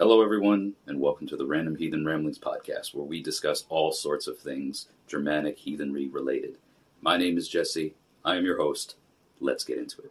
[0.00, 4.26] Hello, everyone, and welcome to the Random Heathen Ramblings podcast, where we discuss all sorts
[4.26, 6.56] of things Germanic heathenry related.
[7.02, 7.92] My name is Jesse.
[8.24, 8.96] I am your host.
[9.40, 10.10] Let's get into it.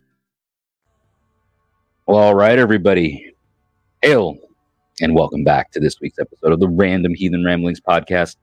[2.11, 3.33] Well, all right, everybody.
[4.01, 4.37] Hail
[4.99, 8.35] and welcome back to this week's episode of the Random Heathen Ramblings podcast,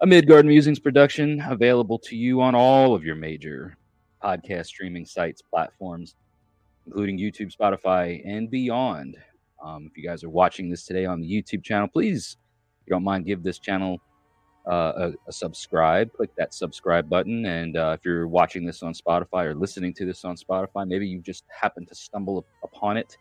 [0.00, 3.76] a Midgard Musings production available to you on all of your major
[4.22, 6.14] podcast streaming sites, platforms,
[6.86, 9.16] including YouTube, Spotify, and beyond.
[9.60, 12.36] Um, if you guys are watching this today on the YouTube channel, please,
[12.82, 14.00] if you don't mind, give this channel
[14.66, 16.12] uh, a, a, subscribe.
[16.12, 17.46] Click that subscribe button.
[17.46, 21.06] And uh, if you're watching this on Spotify or listening to this on Spotify, maybe
[21.06, 23.16] you just happen to stumble upon it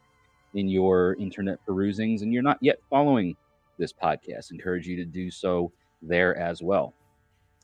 [0.55, 3.35] in your internet perusings and you're not yet following
[3.77, 4.51] this podcast.
[4.51, 6.93] Encourage you to do so there as well.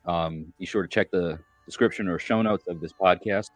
[0.05, 3.49] Um, be sure to check the description or show notes of this podcast.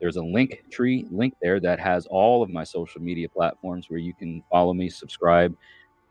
[0.00, 4.00] There's a link tree link there that has all of my social media platforms where
[4.00, 5.54] you can follow me, subscribe,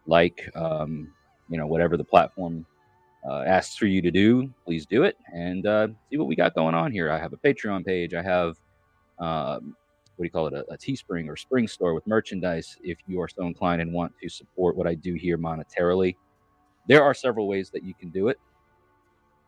[0.07, 1.11] like, um,
[1.49, 2.65] you know, whatever the platform
[3.27, 6.55] uh, asks for you to do, please do it and uh, see what we got
[6.55, 7.11] going on here.
[7.11, 8.13] I have a Patreon page.
[8.13, 8.57] I have,
[9.19, 9.75] um,
[10.15, 13.21] what do you call it, a, a Teespring or Spring store with merchandise if you
[13.21, 16.15] are so inclined and want to support what I do here monetarily.
[16.87, 18.39] There are several ways that you can do it.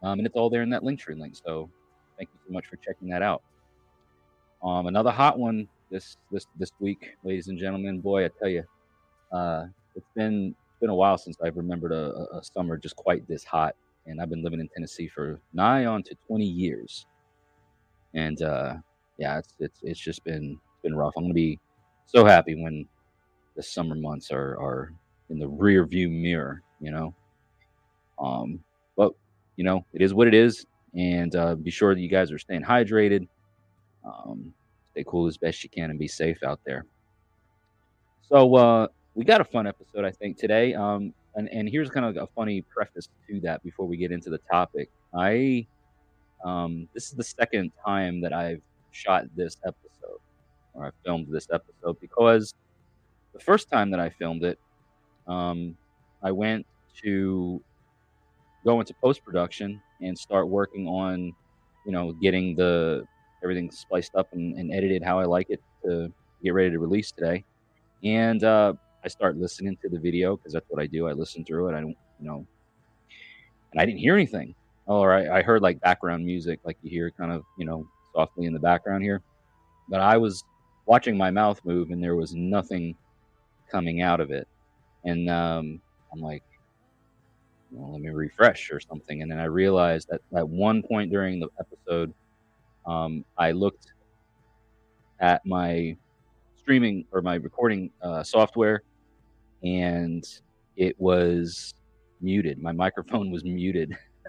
[0.03, 1.35] Um, and it's all there in that link tree link.
[1.35, 1.69] So
[2.17, 3.41] thank you so much for checking that out.
[4.63, 7.99] Um, another hot one this this this week, ladies and gentlemen.
[7.99, 8.63] Boy, I tell you,
[9.31, 9.65] uh,
[9.95, 13.73] it's been been a while since I've remembered a, a, summer just quite this hot.
[14.05, 17.05] And I've been living in Tennessee for nigh on to 20 years.
[18.13, 18.75] And uh,
[19.17, 21.13] yeah, it's, it's, it's just been, been rough.
[21.15, 21.57] I'm going to be
[22.05, 22.85] so happy when
[23.55, 24.93] the summer months are, are
[25.29, 27.15] in the rear view mirror, you know?
[28.19, 28.59] Um,
[28.97, 29.13] but,
[29.55, 30.65] you know, it is what it is.
[30.93, 33.25] And uh, be sure that you guys are staying hydrated.
[34.03, 34.53] Um,
[34.91, 36.85] stay cool as best you can and be safe out there.
[38.27, 40.73] So, uh, we got a fun episode, I think, today.
[40.73, 44.29] Um, and, and here's kind of a funny preface to that before we get into
[44.29, 44.89] the topic.
[45.13, 45.67] I,
[46.43, 50.19] um, this is the second time that I've shot this episode
[50.73, 52.53] or I filmed this episode because
[53.33, 54.59] the first time that I filmed it,
[55.27, 55.77] um,
[56.21, 56.65] I went
[57.03, 57.61] to
[58.65, 61.33] go into post production and start working on,
[61.85, 63.05] you know, getting the
[63.43, 66.11] everything spliced up and, and edited how I like it to
[66.43, 67.43] get ready to release today.
[68.03, 68.73] And uh,
[69.03, 71.07] I start listening to the video because that's what I do.
[71.07, 71.75] I listen through it.
[71.75, 72.45] I don't, you know,
[73.71, 74.55] and I didn't hear anything.
[74.87, 78.45] All right, I heard like background music, like you hear kind of, you know, softly
[78.45, 79.21] in the background here.
[79.89, 80.43] But I was
[80.85, 82.95] watching my mouth move, and there was nothing
[83.71, 84.47] coming out of it.
[85.05, 85.81] And um,
[86.11, 86.43] I'm like,
[87.71, 89.21] well, let me refresh or something.
[89.21, 92.13] And then I realized that at one point during the episode,
[92.85, 93.93] um, I looked
[95.19, 95.95] at my
[96.57, 98.83] streaming or my recording uh, software
[99.63, 100.23] and
[100.75, 101.73] it was
[102.21, 102.61] muted.
[102.61, 103.95] My microphone was muted.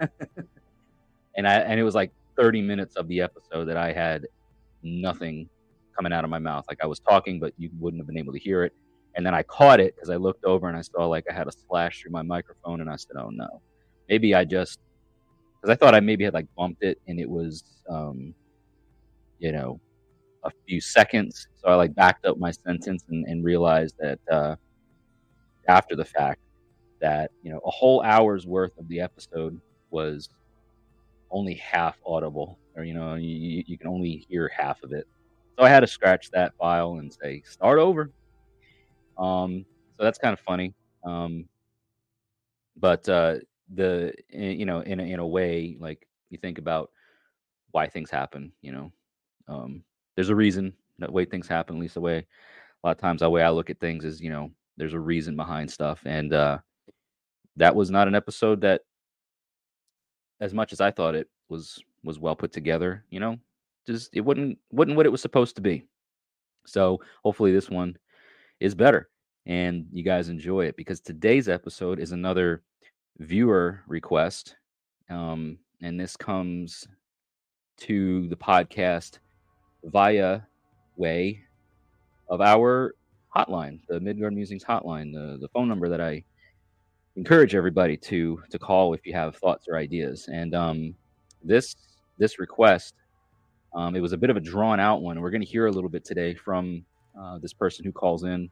[1.37, 4.25] and I and it was like 30 minutes of the episode that I had
[4.83, 5.49] nothing
[5.95, 6.65] coming out of my mouth.
[6.67, 8.73] Like I was talking, but you wouldn't have been able to hear it.
[9.15, 11.47] And then I caught it because I looked over and I saw like I had
[11.47, 13.61] a splash through my microphone, and I said, "Oh no,
[14.09, 14.79] maybe I just."
[15.61, 18.35] Because I thought I maybe had like bumped it, and it was, um,
[19.39, 19.79] you know,
[20.43, 21.47] a few seconds.
[21.55, 24.55] So I like backed up my sentence and, and realized that uh,
[25.67, 26.39] after the fact
[27.01, 29.59] that you know a whole hour's worth of the episode
[29.91, 30.29] was
[31.31, 35.07] only half audible or you know you, you can only hear half of it.
[35.57, 38.11] So i had to scratch that file and say start over.
[39.17, 39.65] Um
[39.97, 40.73] so that's kind of funny.
[41.05, 41.47] Um
[42.77, 43.35] but uh
[43.73, 46.91] the you know in a, in a way like you think about
[47.71, 48.91] why things happen you know?
[49.47, 49.83] Um
[50.15, 53.21] there's a reason that way things happen at least the way a lot of times
[53.21, 56.33] the way i look at things is you know there's a reason behind stuff, and
[56.33, 56.59] uh,
[57.57, 58.81] that was not an episode that,
[60.39, 63.37] as much as I thought it was was well put together, you know,
[63.87, 65.85] just it wasn't wasn't what it was supposed to be.
[66.65, 67.97] So hopefully this one
[68.59, 69.09] is better
[69.45, 72.63] and you guys enjoy it because today's episode is another
[73.19, 74.55] viewer request.
[75.09, 76.87] Um, and this comes
[77.77, 79.19] to the podcast
[79.83, 80.41] via
[80.97, 81.41] way
[82.29, 82.95] of our
[83.35, 86.23] hotline, the Midgard Musings hotline, the, the phone number that I
[87.15, 90.27] encourage everybody to to call if you have thoughts or ideas.
[90.31, 90.95] And um,
[91.43, 91.75] this
[92.17, 92.93] this request,
[93.73, 95.19] um, it was a bit of a drawn out one.
[95.19, 96.85] We're going to hear a little bit today from
[97.19, 98.49] uh, this person who calls in,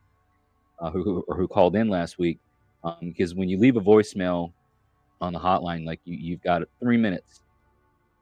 [0.80, 2.40] uh, who or who called in last week,
[2.84, 4.52] um, because when you leave a voicemail
[5.22, 7.42] on the hotline, like you you've got three minutes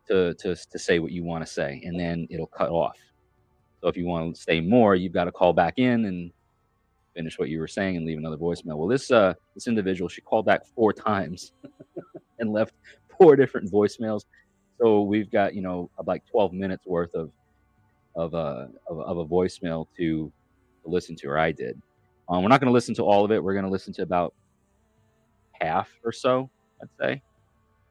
[0.08, 2.98] to to to say what you want to say, and then it'll cut off.
[3.81, 6.31] So if you want to say more, you've got to call back in and
[7.16, 8.78] finish what you were saying and leave another voicemail.
[8.78, 11.54] Well, this uh this individual she called back four times
[12.40, 12.74] and left
[13.18, 14.25] four different voicemails.
[14.80, 17.31] So we've got you know like 12 minutes worth of
[18.16, 20.31] of a uh, of, of a voicemail to,
[20.84, 21.81] to listen to, or I did.
[22.30, 23.44] Um, we're not going to listen to all of it.
[23.44, 24.34] We're going to listen to about
[25.54, 26.50] half or so,
[26.81, 27.22] I'd say,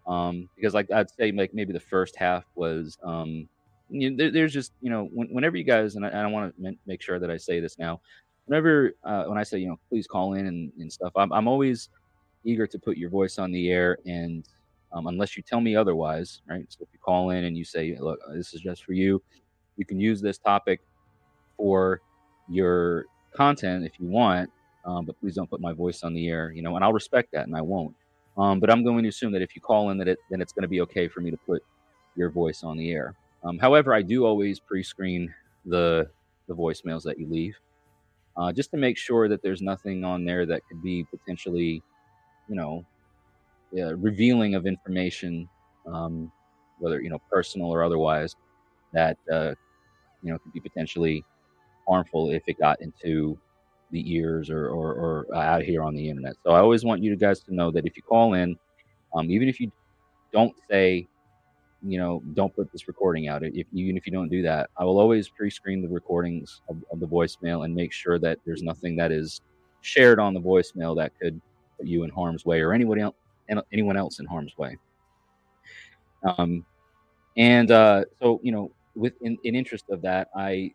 [0.07, 3.49] um, because like I'd say like maybe the first half was um,
[3.89, 6.55] you know, there, there's just you know when, whenever you guys and I, I want
[6.57, 8.01] to make sure that I say this now
[8.51, 11.47] whenever uh, when I say you know please call in and, and stuff, I'm I'm
[11.47, 11.89] always
[12.45, 14.45] eager to put your voice on the air and
[14.93, 16.65] um, unless you tell me otherwise, right?
[16.69, 19.23] So if you call in and you say, look, this is just for you,
[19.77, 20.81] you can use this topic
[21.57, 22.01] for
[22.49, 24.51] your content if you want,
[24.85, 27.31] um, but please don't put my voice on the air, you know, and I'll respect
[27.33, 27.95] that and I won't.
[28.37, 30.53] Um, but I'm going to assume that if you call in, that it then it's
[30.53, 31.63] going to be okay for me to put
[32.17, 33.15] your voice on the air.
[33.45, 35.33] Um, however, I do always pre-screen
[35.67, 36.11] the
[36.49, 37.57] the voicemails that you leave
[38.37, 41.83] uh, just to make sure that there's nothing on there that could be potentially,
[42.49, 42.85] you know,
[43.79, 45.49] uh, revealing of information,
[45.87, 46.31] um,
[46.79, 48.35] whether you know personal or otherwise,
[48.93, 49.55] that uh,
[50.23, 51.25] you know could be potentially
[51.89, 53.39] harmful if it got into
[53.91, 54.95] the ears or, or,
[55.29, 56.35] or out here on the internet.
[56.45, 58.57] So I always want you guys to know that if you call in,
[59.15, 59.73] um, even if you
[60.33, 61.09] don't say
[61.83, 63.43] you know, don't put this recording out.
[63.43, 67.01] If even if you don't do that, I will always pre-screen the recordings of, of,
[67.01, 69.41] the voicemail and make sure that there's nothing that is
[69.81, 71.41] shared on the voicemail that could
[71.79, 73.15] put you in harm's way or anyone else
[73.73, 74.77] anyone else in harm's way.
[76.23, 76.65] Um,
[77.37, 80.73] and uh, so you know, with in, in interest of that, I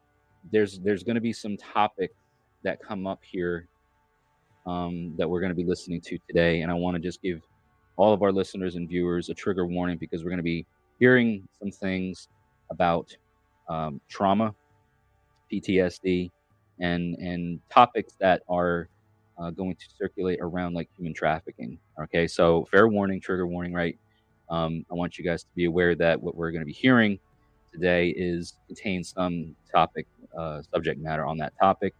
[0.51, 2.15] there's there's going to be some topics
[2.63, 3.67] that come up here
[4.65, 7.41] um, that we're going to be listening to today, and I want to just give
[7.97, 10.65] all of our listeners and viewers a trigger warning because we're going to be
[10.99, 12.27] hearing some things
[12.69, 13.15] about
[13.69, 14.53] um, trauma,
[15.51, 16.31] PTSD,
[16.79, 18.89] and and topics that are
[19.37, 21.77] uh, going to circulate around like human trafficking.
[22.01, 23.97] Okay, so fair warning, trigger warning, right?
[24.49, 27.19] Um, I want you guys to be aware that what we're going to be hearing
[27.73, 30.07] today is contains some topic,
[30.37, 31.93] uh, subject matter on that topic.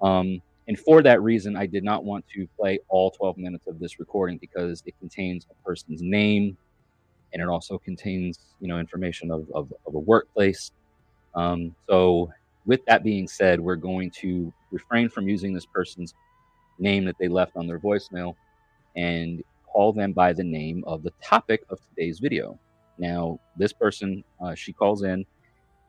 [0.00, 3.78] Um, and for that reason, I did not want to play all 12 minutes of
[3.78, 6.56] this recording because it contains a person's name,
[7.32, 10.72] and it also contains you know information of, of, of a workplace.
[11.34, 12.30] Um, so
[12.66, 16.14] with that being said we're going to refrain from using this person's
[16.78, 18.34] name that they left on their voicemail
[18.96, 22.58] and call them by the name of the topic of today's video.
[22.98, 25.24] Now this person uh, she calls in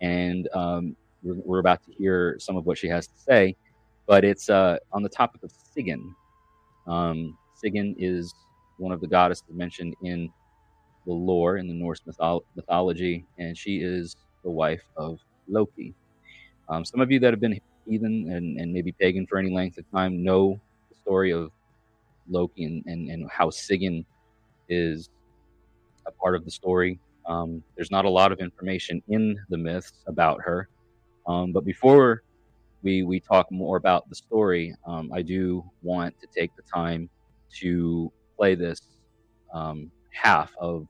[0.02, 3.56] and um, we're, we're, about to hear some of what she has to say
[4.06, 6.14] but it's uh, on the topic of sigyn.
[6.88, 8.34] Um, sigyn is
[8.78, 10.32] one of the goddesses mentioned in
[11.06, 15.94] the lore in the Norse mytholo- mythology, and she is the wife of Loki.
[16.70, 19.78] Um, some of you that have been heathen and, and maybe pagan for any length
[19.78, 21.52] of time know the story of
[22.30, 24.06] Loki and, and, and how Sigyn
[24.70, 25.10] is
[26.06, 27.00] a part of the story.
[27.26, 30.68] Um, there's not a lot of information in the myths about her.
[31.28, 32.24] Um, but before
[32.82, 37.10] we, we talk more about the story, um, I do want to take the time
[37.60, 38.82] to play this
[39.54, 40.88] um, half of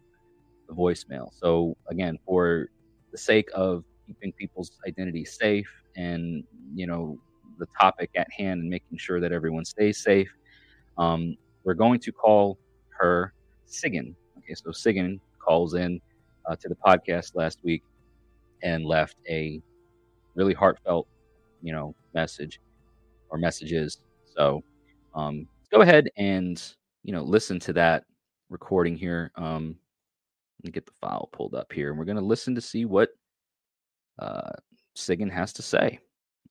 [0.74, 1.30] voicemail.
[1.34, 2.68] So again, for
[3.12, 7.20] the sake of keeping people's identity safe and you know
[7.60, 10.32] the topic at hand and making sure that everyone stays safe,
[10.98, 12.60] um, we're going to call
[13.00, 13.34] her
[13.68, 14.16] Sigyn.
[14.40, 16.00] Okay, so Sigyn calls in
[16.50, 17.84] uh, to the podcast last week
[18.64, 19.62] and left a
[20.36, 21.08] really heartfelt,
[21.62, 22.60] you know, message
[23.30, 24.00] or messages.
[24.36, 24.64] So
[25.16, 26.62] um, go ahead and
[27.04, 28.06] you know listen to that
[28.50, 29.32] recording here.
[29.36, 29.78] Um,
[30.72, 33.10] get the file pulled up here, and we're going to listen to see what
[34.20, 34.52] uh,
[34.96, 36.00] Sigyn has to say.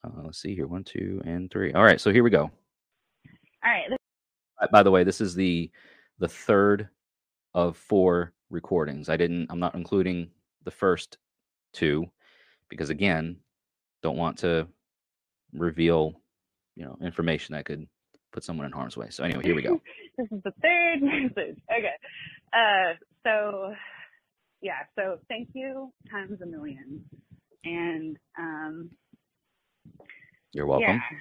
[0.04, 1.72] Uh, let's see here, one, two, and three.
[1.72, 2.50] All right, so here we go.
[3.64, 4.70] All right.
[4.70, 5.70] By the way, this is the
[6.18, 6.88] the third
[7.54, 9.08] of four recordings.
[9.08, 9.48] I didn't.
[9.50, 10.30] I'm not including
[10.64, 11.18] the first
[11.72, 12.06] two
[12.68, 13.36] because again,
[14.02, 14.66] don't want to
[15.52, 16.14] reveal,
[16.76, 17.86] you know, information that could
[18.32, 19.08] put someone in harm's way.
[19.10, 19.80] So anyway, here we go.
[20.18, 21.58] this is the third message.
[21.70, 21.94] Okay.
[22.52, 23.74] Uh, so
[24.62, 27.04] yeah, so thank you times a million.
[27.64, 28.90] And um,
[30.52, 30.88] you're welcome.
[30.88, 31.18] Yeah,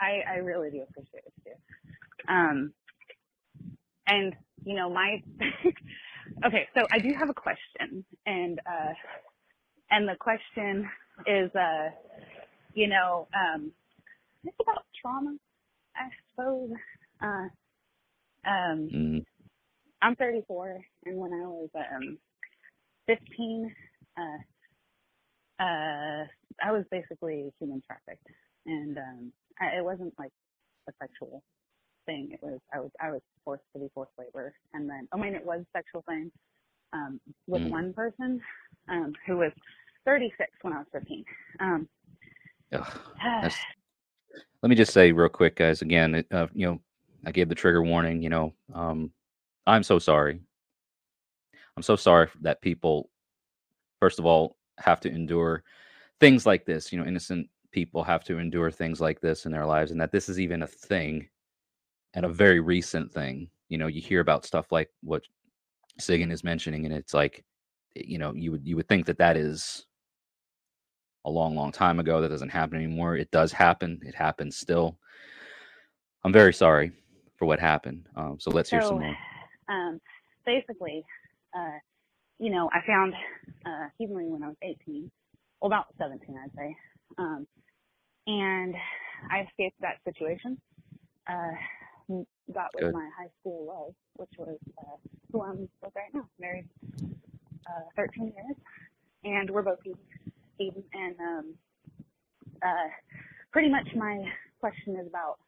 [0.00, 2.32] I, I really do appreciate it too.
[2.32, 2.72] Um,
[4.06, 4.34] and
[4.64, 5.22] you know, my
[6.46, 8.92] okay, so I do have a question, and uh,
[9.90, 10.88] and the question
[11.26, 11.90] is, uh,
[12.74, 13.70] you know, um,
[14.44, 15.36] it's about trauma,
[15.96, 16.70] I suppose.
[17.22, 17.48] Uh,
[18.44, 19.24] um, mm.
[20.00, 22.18] I'm 34, and when I was um,
[23.06, 23.74] 15,
[24.18, 24.22] uh,
[25.62, 26.26] uh,
[26.62, 28.26] I was basically human trafficked,
[28.66, 30.32] and um, I, it wasn't like
[30.88, 31.42] a sexual
[32.06, 32.30] thing.
[32.32, 35.34] It was I was I was forced to be forced labor, and then I mean
[35.34, 36.30] it was a sexual thing
[36.92, 37.70] um, with mm.
[37.70, 38.40] one person
[38.88, 39.52] um, who was
[40.04, 41.24] 36 when I was 15.
[41.60, 41.88] Um,
[42.72, 42.98] Ugh,
[44.62, 45.82] let me just say real quick, guys.
[45.82, 46.80] Again, uh, you know,
[47.24, 48.22] I gave the trigger warning.
[48.22, 49.10] You know, um,
[49.66, 50.40] I'm so sorry.
[51.76, 53.10] I'm so sorry that people,
[54.00, 55.62] first of all, have to endure
[56.20, 56.92] things like this.
[56.92, 60.12] You know, innocent people have to endure things like this in their lives, and that
[60.12, 61.28] this is even a thing
[62.14, 63.48] and a very recent thing.
[63.68, 65.22] You know, you hear about stuff like what
[65.98, 67.44] Sigyn is mentioning, and it's like,
[67.94, 69.86] you know, you would you would think that that is
[71.24, 72.20] a long, long time ago.
[72.20, 73.16] That doesn't happen anymore.
[73.16, 74.00] It does happen.
[74.04, 74.98] It happens still.
[76.24, 76.92] I'm very sorry
[77.36, 78.08] for what happened.
[78.16, 79.16] Um, so let's so, hear some more.
[79.68, 80.00] Um,
[80.46, 81.04] basically,
[81.56, 81.78] uh,
[82.38, 83.14] you know, I found
[83.64, 85.10] uh, healing when I was 18,
[85.60, 86.76] well, about 17, I'd say.
[87.18, 87.46] Um,
[88.26, 88.74] and
[89.30, 90.58] I escaped that situation.
[91.28, 92.94] Uh, got with Good.
[92.94, 94.96] my high school love, which was uh,
[95.30, 96.68] who I'm with right now, married
[97.66, 98.56] uh, 13 years,
[99.24, 99.78] and we're both
[100.58, 100.84] Eden.
[100.92, 101.54] And um,
[102.62, 102.88] uh,
[103.52, 104.24] pretty much my
[104.60, 105.38] question is about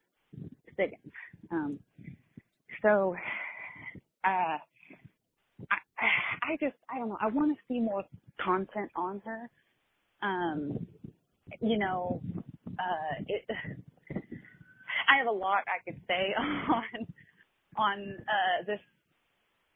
[0.72, 1.12] Stiggins.
[1.50, 1.78] Um,
[2.82, 3.16] so
[4.24, 4.58] uh,
[6.44, 7.18] I just I don't know.
[7.20, 8.04] I want to see more
[8.40, 9.50] content on her.
[10.22, 10.86] Um,
[11.62, 12.22] you know,
[12.68, 13.44] uh, it
[15.08, 17.06] I have a lot I could say on
[17.76, 18.80] on uh, this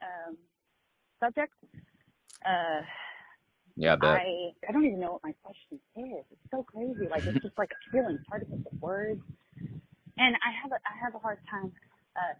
[0.02, 0.36] um,
[1.20, 1.54] subject.
[2.46, 2.82] Uh,
[3.76, 6.24] yeah, I, I I don't even know what my question is.
[6.30, 7.08] It's so crazy.
[7.10, 8.16] Like it's just like a feeling.
[8.20, 9.22] It's hard to put the words.
[10.18, 11.72] And I have a I have a hard time
[12.16, 12.34] uh,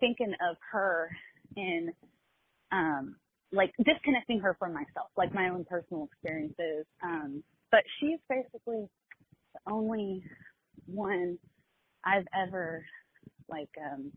[0.00, 1.10] thinking of her
[1.56, 1.92] in
[2.72, 3.16] um
[3.56, 6.86] like disconnecting her from myself, like my own personal experiences.
[7.02, 8.86] Um, but she's basically
[9.54, 10.22] the only
[10.86, 11.38] one
[12.04, 12.84] I've ever
[13.48, 14.12] like um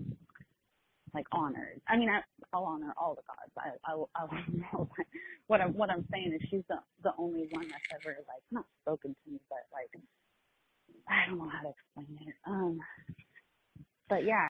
[1.14, 1.82] like honored.
[1.88, 2.22] I mean, I,
[2.54, 3.80] I'll honor all the gods.
[3.86, 4.90] I, I, I know
[5.48, 8.66] what I'm what I'm saying is she's the the only one that's ever like not
[8.82, 10.04] spoken to me, but like
[11.08, 12.36] I don't know how to explain it.
[12.46, 12.80] Um,
[14.10, 14.48] but yeah,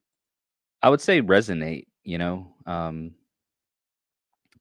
[0.82, 1.86] I would say resonate.
[2.04, 3.14] You know, um,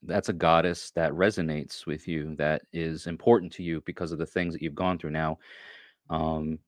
[0.02, 4.26] that's a goddess that resonates with you, that is important to you because of the
[4.26, 5.10] things that you've gone through.
[5.10, 5.38] Now,
[6.10, 6.58] um,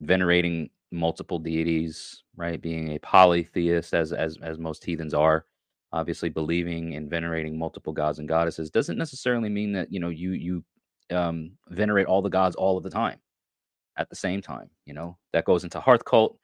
[0.00, 2.60] venerating multiple deities, right?
[2.60, 5.46] Being a polytheist, as as as most heathens are,
[5.92, 10.32] obviously believing and venerating multiple gods and goddesses doesn't necessarily mean that you know you
[10.32, 10.64] you
[11.10, 13.18] um, venerate all the gods all of the time
[13.96, 14.70] at the same time.
[14.86, 16.38] You know that goes into hearth cult,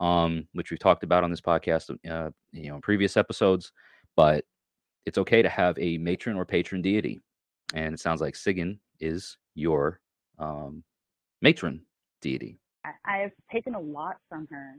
[0.00, 3.72] um, which we've talked about on this podcast, uh, you know, in previous episodes.
[4.16, 4.44] But
[5.06, 7.20] it's okay to have a matron or patron deity,
[7.74, 10.00] and it sounds like Sigyn is your
[10.38, 10.82] um,
[11.40, 11.82] matron
[12.20, 12.58] deity.
[13.04, 14.74] I've taken a lot from her,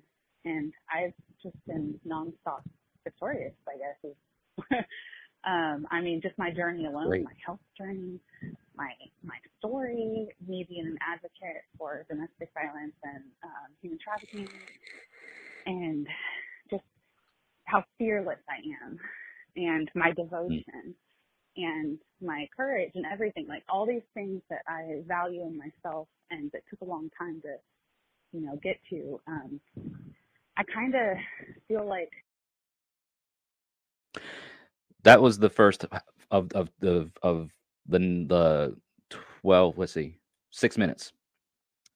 [0.45, 2.61] and I've just been nonstop
[3.03, 3.53] victorious.
[3.67, 4.13] I guess
[5.45, 7.23] um, I mean, just my journey alone, Great.
[7.23, 8.19] my health journey,
[8.75, 8.91] my
[9.23, 14.49] my story, me being an advocate for domestic violence and um, human trafficking,
[15.65, 16.07] and
[16.69, 16.83] just
[17.65, 18.99] how fearless I am,
[19.55, 20.21] and my hmm.
[20.21, 20.63] devotion.
[20.87, 20.93] Mm.
[21.55, 26.51] And my courage and everything, like all these things that I value in myself and
[26.51, 27.57] that took a long time to
[28.33, 29.21] you know, get to.
[29.27, 29.59] Um,
[30.57, 31.17] I kind of
[31.67, 32.11] feel like
[35.03, 35.85] that was the first
[36.31, 37.51] of of the of
[37.87, 38.75] the the
[39.41, 39.77] twelve.
[39.77, 40.17] Let's see,
[40.51, 41.13] six minutes.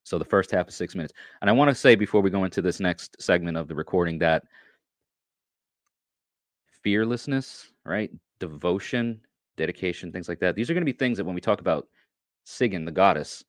[0.04, 1.12] So the first half of six minutes.
[1.42, 4.18] And I want to say before we go into this next segment of the recording
[4.20, 4.44] that
[6.88, 8.10] fearlessness, right?
[8.40, 9.20] Devotion,
[9.58, 10.54] dedication, things like that.
[10.54, 11.86] These are going to be things that when we talk about
[12.46, 13.44] Sigyn, the goddess,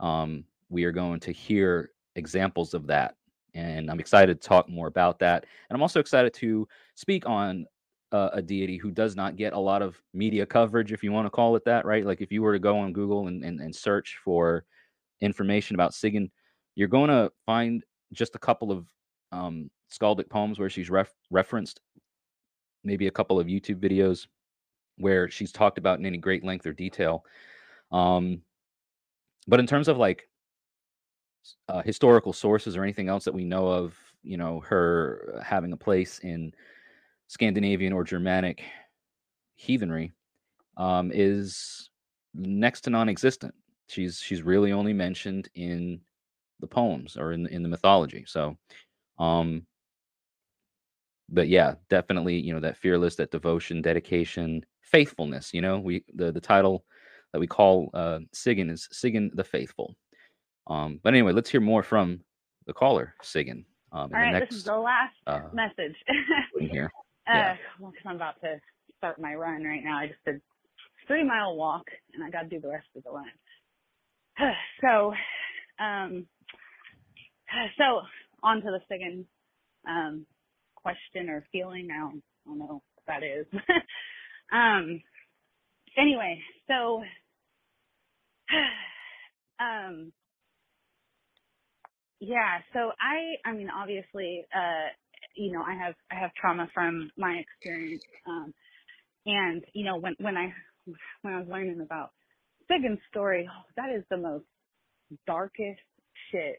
[0.00, 3.16] um, we are going to hear examples of that.
[3.52, 5.44] And I'm excited to talk more about that.
[5.68, 7.66] And I'm also excited to speak on
[8.10, 11.26] uh, a deity who does not get a lot of media coverage, if you want
[11.26, 12.06] to call it that, right?
[12.06, 14.64] Like if you were to go on Google and, and, and search for
[15.20, 16.30] information about Sigyn,
[16.74, 18.86] you're going to find just a couple of
[19.30, 21.82] um, skaldic poems where she's ref- referenced,
[22.84, 24.26] maybe a couple of YouTube videos
[24.96, 27.24] where she's talked about in any great length or detail.
[27.92, 28.42] Um,
[29.46, 30.28] but in terms of like
[31.68, 35.76] uh, historical sources or anything else that we know of, you know, her having a
[35.76, 36.52] place in
[37.28, 38.62] Scandinavian or Germanic
[39.54, 40.12] heathenry,
[40.76, 41.90] um, is
[42.34, 43.54] next to non-existent.
[43.88, 46.00] She's she's really only mentioned in
[46.60, 48.24] the poems or in in the mythology.
[48.26, 48.56] So,
[49.18, 49.66] um,
[51.28, 55.52] but yeah, definitely, you know, that fearless, that devotion, dedication, faithfulness.
[55.52, 56.84] You know, we the the title
[57.32, 59.94] that we call uh, Sigyn is Sigyn the Faithful.
[60.66, 62.20] Um, but anyway, let's hear more from
[62.66, 63.64] the caller, Sigyn.
[63.92, 65.96] Um, All right, next, this is the last uh, message.
[66.60, 66.90] here.
[67.28, 67.56] uh, yeah.
[67.80, 68.58] well, 'cause I'm about to
[68.98, 69.98] start my run right now.
[69.98, 70.40] I just did
[71.06, 73.26] three mile walk, and I got to do the rest of the run.
[74.80, 75.14] so,
[75.82, 76.26] um,
[77.78, 78.02] so
[78.42, 79.24] on to the second
[79.88, 80.26] um,
[80.88, 81.88] question or feeling.
[81.92, 83.46] I don't, I don't know what that is.
[84.52, 85.02] um,
[85.96, 87.02] anyway, so,
[89.60, 90.12] um,
[92.20, 94.88] yeah, so I, I mean, obviously, uh,
[95.36, 98.02] you know, I have, I have trauma from my experience.
[98.26, 98.54] Um,
[99.26, 100.52] and, you know, when, when I,
[101.22, 102.10] when I was learning about
[102.70, 104.44] Sigyn's story, oh, that is the most
[105.26, 105.80] darkest
[106.30, 106.58] shit.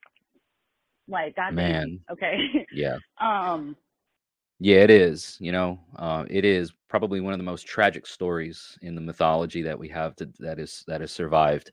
[1.07, 1.55] Like, goddamn.
[1.55, 1.99] Man.
[2.11, 2.37] Okay.
[2.71, 2.97] Yeah.
[3.21, 3.75] um,
[4.59, 5.37] Yeah, it is.
[5.39, 9.61] You know, uh, it is probably one of the most tragic stories in the mythology
[9.63, 11.71] that we have to, that is that has survived.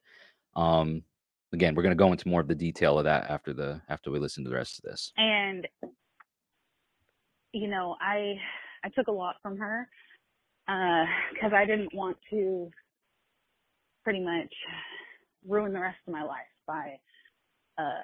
[0.55, 1.03] Um,
[1.53, 4.11] again, we're going to go into more of the detail of that after the after
[4.11, 5.13] we listen to the rest of this.
[5.17, 5.67] and
[7.53, 8.35] you know i
[8.85, 9.89] i took a lot from her
[11.33, 12.71] because i didn't want to
[14.05, 14.53] pretty much
[15.49, 16.97] ruin the rest of my life by
[17.79, 18.03] uh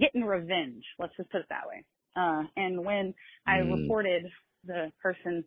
[0.00, 1.84] getting revenge let's just put it that way
[2.16, 3.14] uh and when
[3.46, 3.70] i Mm.
[3.72, 4.24] reported
[4.66, 5.44] the person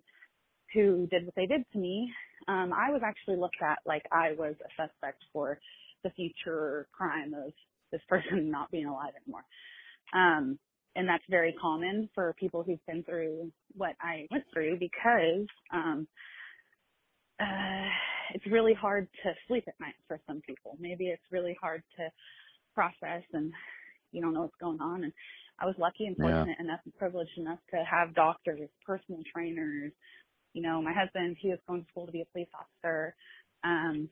[0.73, 2.11] who did what they did to me
[2.47, 5.59] um i was actually looked at like i was a suspect for
[6.03, 7.53] the future crime of
[7.91, 9.45] this person not being alive anymore
[10.13, 10.59] um
[10.95, 16.07] and that's very common for people who've been through what I went through because um
[17.39, 17.89] uh
[18.33, 20.77] it's really hard to sleep at night for some people.
[20.79, 22.09] Maybe it's really hard to
[22.75, 23.51] process and
[24.11, 25.13] you don't know what's going on and
[25.59, 26.45] I was lucky and Yeah.
[26.45, 29.91] fortunate enough and privileged enough to have doctors, personal trainers.
[30.53, 33.15] You know, my husband, he was going to school to be a police officer.
[33.63, 34.09] Um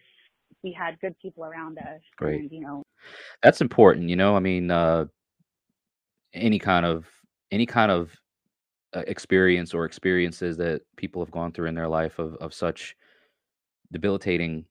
[0.63, 2.41] we had good people around us Great.
[2.41, 2.84] and you know,
[3.43, 4.10] That's important.
[4.10, 5.06] You know, I mean, uh,
[6.34, 7.06] any kind of
[7.51, 8.12] any kind of
[8.95, 12.95] uh, experience or experiences that people have gone through in their life of of such
[13.91, 14.65] debilitating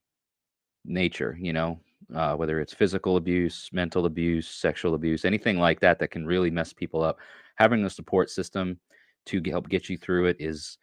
[0.84, 1.36] nature.
[1.40, 1.80] You know,
[2.14, 6.50] uh, whether it's physical abuse, mental abuse, sexual abuse, anything like that that can really
[6.50, 7.18] mess people up.
[7.56, 8.78] Having a support system
[9.26, 10.78] to help get you through it is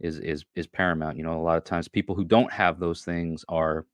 [0.00, 1.16] is is is paramount.
[1.16, 3.86] You know, a lot of times people who don't have those things are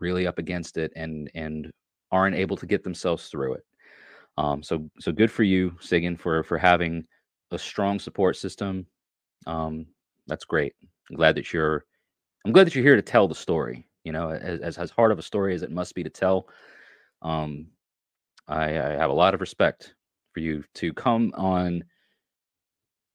[0.00, 1.70] really up against it and and
[2.12, 3.64] aren't able to get themselves through it.
[4.38, 7.04] Um, so so good for you, Sigyn, for for having
[7.50, 8.86] a strong support system.
[9.46, 9.86] Um,
[10.26, 10.74] that's great.
[11.10, 11.84] I'm glad that you're
[12.44, 13.86] I'm glad that you're here to tell the story.
[14.06, 16.48] You know, as as, hard of a story as it must be to tell.
[17.22, 17.66] Um,
[18.46, 19.94] I, I have a lot of respect
[20.32, 21.82] for you to come on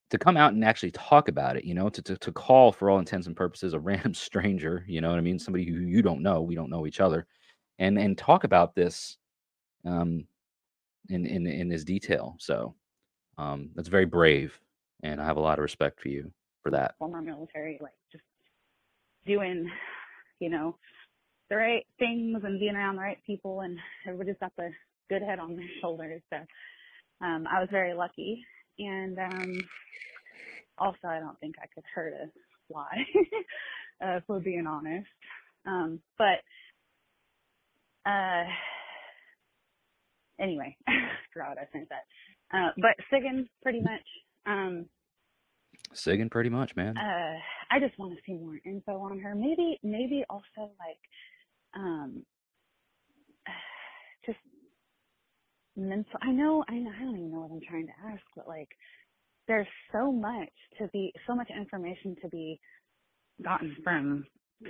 [0.10, 2.89] to come out and actually talk about it, you know, to, to to call for
[2.89, 5.39] all intents and purposes a random stranger, you know what I mean?
[5.39, 7.25] Somebody who you don't know, we don't know each other,
[7.80, 9.17] and and talk about this
[9.86, 10.25] um
[11.10, 12.36] in in in this detail.
[12.38, 12.75] So
[13.38, 14.60] um that's very brave
[15.04, 16.32] and I have a lot of respect for you
[16.63, 16.95] for that.
[16.99, 18.23] former military, like just
[19.25, 19.69] doing,
[20.41, 20.77] you know,
[21.49, 23.77] the right things and being around the right people and
[24.08, 24.71] everybody's got the
[25.10, 26.21] good head on their shoulders.
[26.32, 26.38] So
[27.25, 28.43] um I was very lucky.
[28.80, 29.54] And um
[30.77, 32.32] also I don't think I could hurt a
[32.71, 32.89] fly,
[34.04, 35.08] uh, if we're being honest.
[35.65, 36.41] Um but
[38.10, 38.45] uh
[40.39, 40.75] anyway,
[41.34, 42.06] forgot what I sent that.
[42.58, 44.08] Uh but Sigyn pretty much
[44.47, 44.88] um
[45.93, 46.97] Sigyn pretty much, man.
[46.97, 47.38] uh
[47.73, 49.34] I just want to see more info on her.
[49.36, 50.99] Maybe maybe also like
[51.75, 52.23] um
[54.25, 54.38] just
[55.75, 58.47] mental I know I know I don't even know what I'm trying to ask, but
[58.47, 58.69] like
[59.47, 60.49] there's so much
[60.80, 62.60] to be so much information to be
[63.43, 64.25] gotten from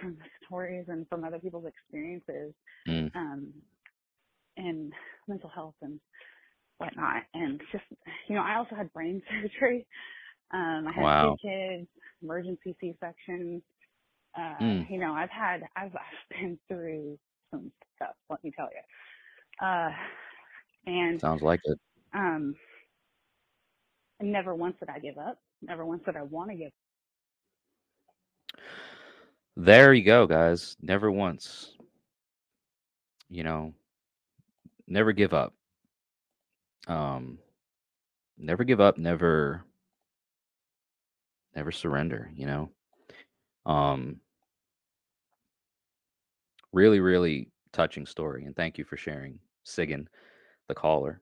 [0.00, 2.54] from the stories and from other people's experiences
[2.88, 3.14] Mm.
[3.14, 3.52] um
[4.56, 4.92] and
[5.28, 5.98] mental health and
[6.78, 7.84] whatnot and just
[8.28, 9.86] you know I also had brain surgery
[10.52, 11.36] Um, I had Wow.
[11.42, 11.88] two kids,
[12.22, 13.62] emergency C-section.
[14.36, 14.90] Uh, Mm.
[14.90, 17.18] You know, I've had, I've, I've been through
[17.50, 18.14] some stuff.
[18.30, 19.66] Let me tell you.
[19.66, 19.90] Uh,
[20.86, 21.78] and Sounds like it.
[22.14, 22.54] um,
[24.20, 25.38] never once did I give up.
[25.62, 26.66] Never once did I want to give.
[26.66, 26.72] Up.
[29.56, 30.76] There you go, guys.
[30.80, 31.76] Never once.
[33.28, 33.72] You know,
[34.86, 35.54] never give up.
[36.86, 37.38] Um,
[38.38, 38.98] never give up.
[38.98, 39.64] Never,
[41.56, 42.30] never surrender.
[42.34, 42.70] You know.
[43.66, 44.20] Um,
[46.72, 50.06] really, really touching story, and thank you for sharing, Sigyn,
[50.68, 51.20] the caller.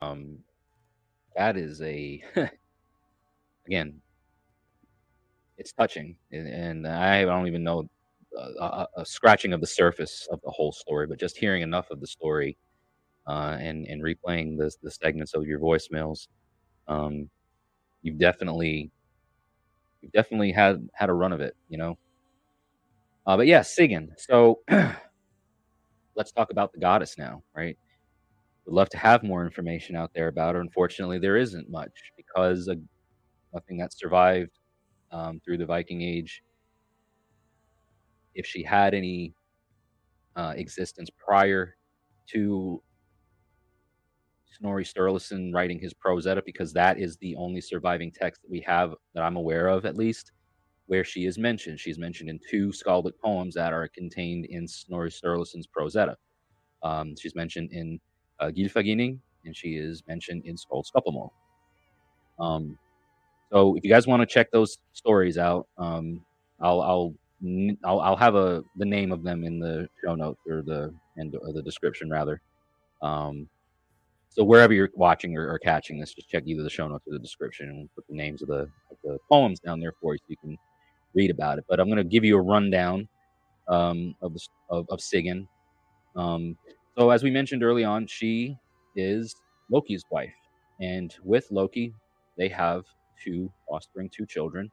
[0.00, 0.38] Um,
[1.36, 2.22] that is a
[3.66, 4.00] again,
[5.58, 7.88] it's touching, and, I don't even know
[8.36, 11.90] a, a, a scratching of the surface of the whole story, but just hearing enough
[11.90, 12.56] of the story
[13.28, 16.28] uh, and and replaying the the segments of your voicemails,
[16.88, 17.28] um,
[18.02, 18.90] you've definitely
[20.10, 21.98] definitely had had a run of it, you know.
[23.26, 24.08] Uh, but yeah, Sigyn.
[24.18, 24.60] So
[26.16, 27.76] let's talk about the goddess now, right?
[28.66, 30.60] Would love to have more information out there about her.
[30.60, 32.74] Unfortunately, there isn't much because uh,
[33.54, 34.52] nothing that survived
[35.12, 36.42] um, through the Viking Age.
[38.34, 39.34] If she had any
[40.36, 41.76] uh, existence prior
[42.30, 42.82] to
[44.58, 48.60] Snorri Sturluson writing his Prose Edda, because that is the only surviving text that we
[48.60, 50.32] have that I'm aware of, at least,
[50.86, 51.80] where she is mentioned.
[51.80, 56.16] She's mentioned in two skaldic poems that are contained in Snorri Sturluson's Prose Edda.
[56.82, 58.00] Um, she's mentioned in
[58.40, 58.50] uh,
[59.44, 61.30] and she is mentioned in Skáldskaparmál.
[62.38, 62.78] Um,
[63.52, 66.24] so if you guys want to check those stories out, um,
[66.60, 67.14] I'll, I'll
[67.84, 71.34] I'll I'll have a the name of them in the show notes or the and
[71.42, 72.40] or the description rather.
[73.02, 73.48] Um,
[74.34, 77.12] so wherever you're watching or, or catching this, just check either the show notes or
[77.12, 80.14] the description, and we'll put the names of the of the poems down there for
[80.14, 80.56] you so you can
[81.14, 81.64] read about it.
[81.68, 83.08] But I'm going to give you a rundown
[83.68, 84.34] um, of,
[84.70, 85.46] of of Sigyn.
[86.16, 86.56] Um,
[86.96, 88.56] so as we mentioned early on, she
[88.96, 89.36] is
[89.70, 90.32] Loki's wife,
[90.80, 91.92] and with Loki,
[92.38, 92.84] they have
[93.22, 94.70] two offspring, two children,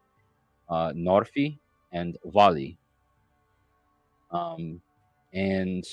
[0.69, 1.57] uh, Narfi
[1.91, 2.77] and Vali.
[4.31, 4.81] Um,
[5.33, 5.83] and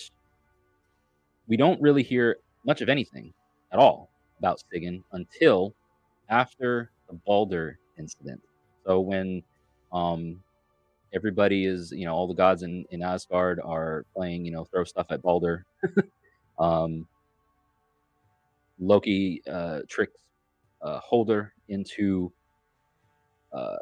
[1.48, 3.32] we don't really hear much of anything
[3.72, 5.74] at all about Sigyn until
[6.28, 8.40] after the Balder incident.
[8.84, 9.42] So when
[9.92, 10.42] um,
[11.12, 14.84] everybody is, you know, all the gods in, in Asgard are playing, you know, throw
[14.84, 15.64] stuff at Balder.
[16.58, 17.06] um,
[18.78, 20.20] Loki uh, tricks
[20.82, 22.30] uh, Holder into
[23.52, 23.76] uh,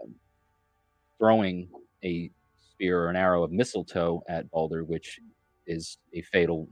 [1.18, 1.68] throwing
[2.04, 2.30] a
[2.70, 5.20] spear or an arrow of mistletoe at Balder, which
[5.66, 6.68] is a fatal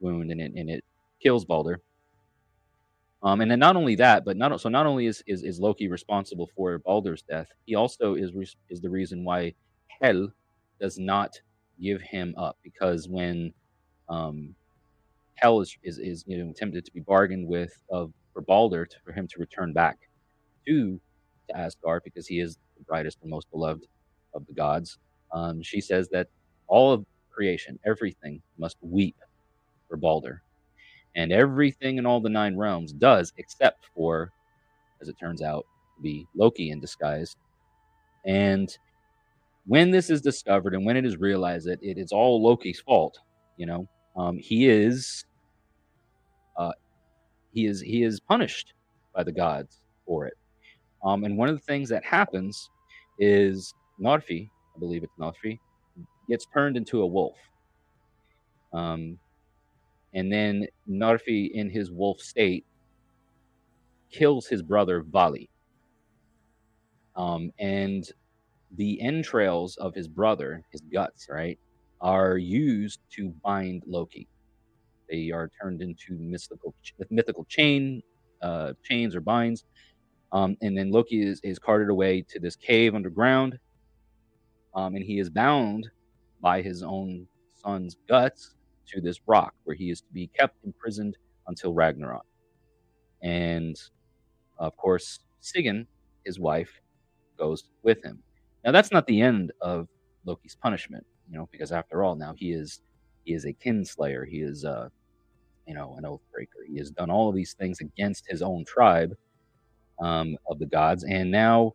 [0.00, 0.84] wound, and it and it
[1.20, 1.80] kills Balder.
[3.26, 5.88] Um, and then not only that, but not so not only is, is is Loki
[5.88, 8.30] responsible for Balder's death, he also is
[8.70, 9.54] is the reason why
[10.00, 10.28] Hel
[10.80, 11.40] does not
[11.82, 13.52] give him up because when
[14.08, 14.54] um,
[15.34, 18.96] Hel is, is is you know attempted to be bargained with of for Balder to,
[19.04, 19.98] for him to return back
[20.68, 21.00] to
[21.48, 23.88] to Asgard because he is the brightest and most beloved
[24.34, 24.98] of the gods.
[25.32, 26.28] Um, she says that
[26.68, 29.16] all of creation, everything, must weep
[29.88, 30.44] for Balder,
[31.16, 34.30] and everything in all the nine realms does, except for,
[35.00, 35.66] as it turns out,
[36.02, 37.36] be Loki in disguise.
[38.26, 38.68] And
[39.66, 43.18] when this is discovered and when it is realized that it is all Loki's fault,
[43.56, 45.24] you know, um, he is,
[46.58, 46.72] uh,
[47.52, 48.74] he is he is punished
[49.14, 50.34] by the gods for it.
[51.02, 52.70] Um, and one of the things that happens
[53.18, 55.58] is Narfi, I believe it's Narfi,
[56.28, 57.36] gets turned into a wolf.
[58.72, 59.18] Um,
[60.14, 62.64] and then Narfi, in his wolf state,
[64.10, 65.48] kills his brother Vali.
[67.16, 68.04] Um, and
[68.76, 71.58] the entrails of his brother, his guts, right,
[72.00, 74.28] are used to bind Loki.
[75.08, 76.74] They are turned into mystical,
[77.10, 78.02] mythical chain,
[78.42, 79.64] uh, chains or binds.
[80.32, 83.58] Um, and then Loki is, is carted away to this cave underground.
[84.74, 85.88] Um, and he is bound
[86.40, 88.55] by his own son's guts
[88.88, 91.16] to this rock where he is to be kept imprisoned
[91.48, 92.26] until Ragnarok.
[93.22, 93.76] And
[94.58, 95.86] of course, Sigyn,
[96.24, 96.80] his wife,
[97.38, 98.22] goes with him.
[98.64, 99.88] Now that's not the end of
[100.24, 102.80] Loki's punishment, you know, because after all, now he is
[103.24, 104.26] he is a kinslayer.
[104.28, 104.88] He is uh
[105.66, 106.60] you know an oath breaker.
[106.68, 109.14] He has done all of these things against his own tribe
[110.00, 111.74] um, of the gods, and now,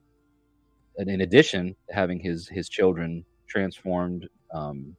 [0.98, 4.96] in addition to having his his children transformed, um,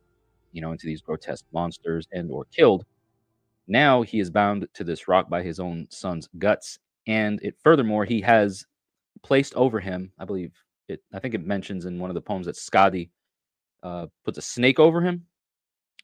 [0.53, 2.85] you know, into these grotesque monsters and or killed,
[3.67, 8.05] now he is bound to this rock by his own son's guts, and it furthermore
[8.05, 8.67] he has
[9.23, 10.13] placed over him.
[10.19, 10.53] I believe
[10.89, 11.03] it.
[11.13, 13.11] I think it mentions in one of the poems that Skadi
[13.83, 15.27] uh, puts a snake over him.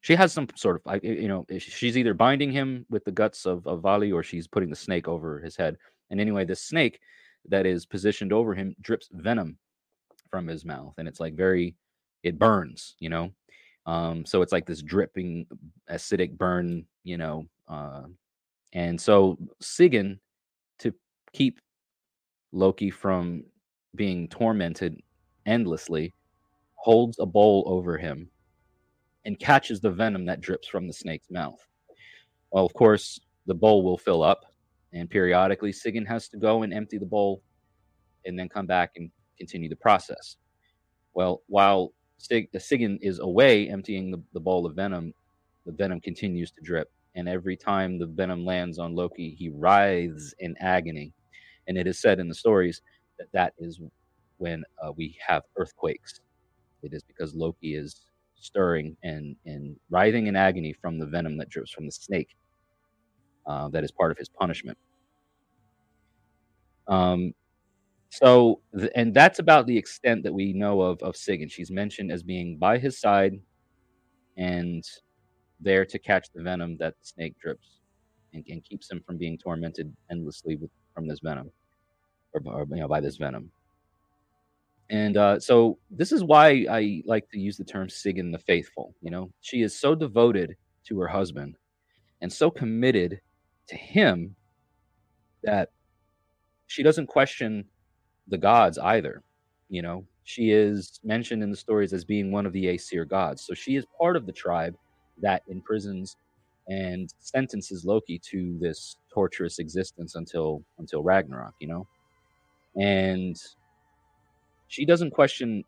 [0.01, 3.67] She has some sort of, you know, she's either binding him with the guts of,
[3.67, 5.77] of Vali or she's putting the snake over his head.
[6.11, 7.01] And anyway, this snake
[7.49, 9.59] that is positioned over him drips venom
[10.31, 11.75] from his mouth, and it's like very,
[12.23, 13.33] it burns, you know.
[13.89, 15.47] Um, so it's like this dripping
[15.91, 17.49] acidic burn, you know.
[17.67, 18.03] Uh,
[18.75, 20.19] and so Sigyn,
[20.81, 20.93] to
[21.33, 21.59] keep
[22.53, 23.45] Loki from
[23.95, 25.01] being tormented
[25.47, 26.13] endlessly,
[26.75, 28.29] holds a bowl over him
[29.25, 31.67] and catches the venom that drips from the snake's mouth.
[32.51, 34.45] Well, of course, the bowl will fill up,
[34.93, 37.43] and periodically Sigyn has to go and empty the bowl
[38.27, 40.37] and then come back and continue the process.
[41.15, 45.15] Well, while Sig- Sigyn is away emptying the, the bowl of venom,
[45.67, 46.91] the venom continues to drip.
[47.15, 51.13] And every time the venom lands on Loki, he writhes in agony.
[51.67, 52.83] And it is said in the stories
[53.19, 53.81] that that is
[54.37, 56.21] when uh, we have earthquakes.
[56.83, 58.01] It is because Loki is
[58.37, 62.29] stirring and, and writhing in agony from the venom that drips from the snake.
[63.47, 64.79] Uh, that is part of his punishment.
[66.87, 67.35] Um,
[68.21, 68.61] so,
[68.97, 71.49] and that's about the extent that we know of of Sigyn.
[71.49, 73.35] She's mentioned as being by his side
[74.37, 74.83] and
[75.61, 77.79] there to catch the venom that the snake drips
[78.35, 81.49] and, and keeps him from being tormented endlessly with, from this venom
[82.35, 83.53] or, or, you know by this venom.
[84.91, 88.97] And uh, so this is why I like to use the term Sigyn the faithful.
[89.01, 91.57] You know, she is so devoted to her husband
[92.21, 93.21] and so committed
[93.69, 94.35] to him
[95.45, 95.69] that
[96.67, 97.65] she doesn't question
[98.29, 99.23] the gods either.
[99.69, 103.45] You know, she is mentioned in the stories as being one of the Aesir gods.
[103.47, 104.75] So she is part of the tribe
[105.23, 106.17] that imprisons
[106.69, 111.87] and sentences Loki to this torturous existence until until Ragnarok, you know?
[112.77, 113.37] And
[114.69, 115.65] she doesn't question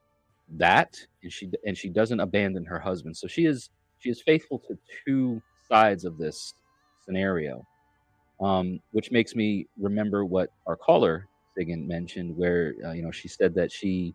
[0.57, 3.16] that and she and she doesn't abandon her husband.
[3.16, 6.55] So she is she is faithful to two sides of this
[7.05, 7.66] scenario.
[8.40, 11.29] Um, which makes me remember what our caller
[11.66, 14.14] Mentioned, where uh, you know she said that she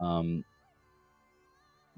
[0.00, 0.44] um,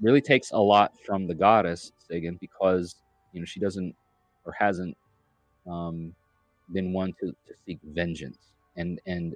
[0.01, 2.95] really takes a lot from the goddess Sigyn because
[3.33, 3.95] you know she doesn't
[4.45, 4.95] or hasn't
[5.67, 6.13] um,
[6.73, 8.37] been one to, to seek vengeance,
[8.75, 9.35] and and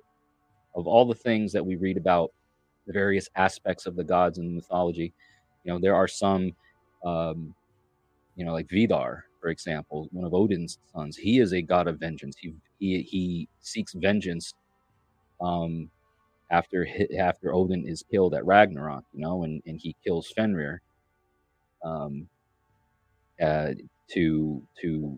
[0.75, 2.31] of all the things that we read about
[2.87, 5.13] the various aspects of the gods in mythology,
[5.63, 6.55] you know there are some,
[7.03, 7.53] um,
[8.35, 11.17] you know, like Vidar, for example, one of Odin's sons.
[11.17, 12.37] He is a god of vengeance.
[12.39, 14.53] He he he seeks vengeance
[15.41, 15.89] um,
[16.51, 16.87] after
[17.19, 20.81] after Odin is killed at Ragnarok, you know, and, and he kills Fenrir
[21.83, 22.27] um,
[23.41, 23.71] uh,
[24.11, 25.17] to to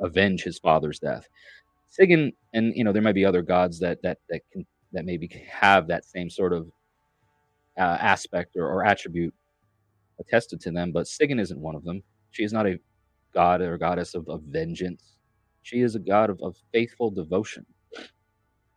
[0.00, 1.28] avenge his father's death.
[1.90, 5.28] Sigyn, and you know, there might be other gods that that that can that maybe
[5.50, 6.68] have that same sort of
[7.78, 9.34] uh, aspect or, or attribute
[10.20, 12.02] attested to them, but Sigyn isn't one of them.
[12.30, 12.78] She is not a
[13.34, 15.18] god or goddess of, of vengeance.
[15.62, 17.66] She is a god of, of faithful devotion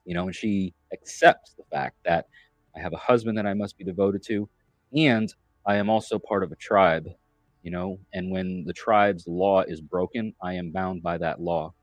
[0.08, 2.26] you know, and she accepts the fact that
[2.76, 4.50] I have a husband that I must be devoted to,
[4.96, 5.32] and
[5.66, 7.10] I am also part of a tribe,
[7.62, 11.74] you know, and when the tribe's law is broken, I am bound by that law,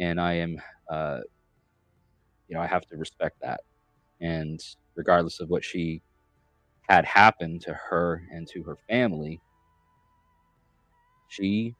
[0.00, 0.56] and I am,
[0.90, 1.20] uh,
[2.48, 3.60] you know, I have to respect that,
[4.22, 4.58] and
[4.96, 6.00] regardless of what she
[6.88, 9.40] had happened to her and to her family,
[11.28, 11.74] she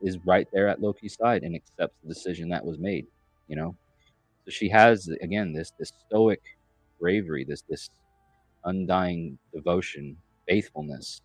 [0.00, 3.06] is right there at Loki's side and accepts the decision that was made,
[3.48, 3.76] you know.
[4.48, 6.40] She has again this this stoic
[7.00, 7.90] bravery, this this
[8.64, 10.16] undying devotion,
[10.48, 11.22] faithfulness.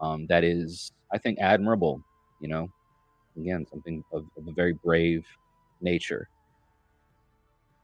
[0.00, 2.02] Um, that is, I think, admirable.
[2.40, 2.68] You know,
[3.36, 5.26] again, something of, of a very brave
[5.80, 6.28] nature.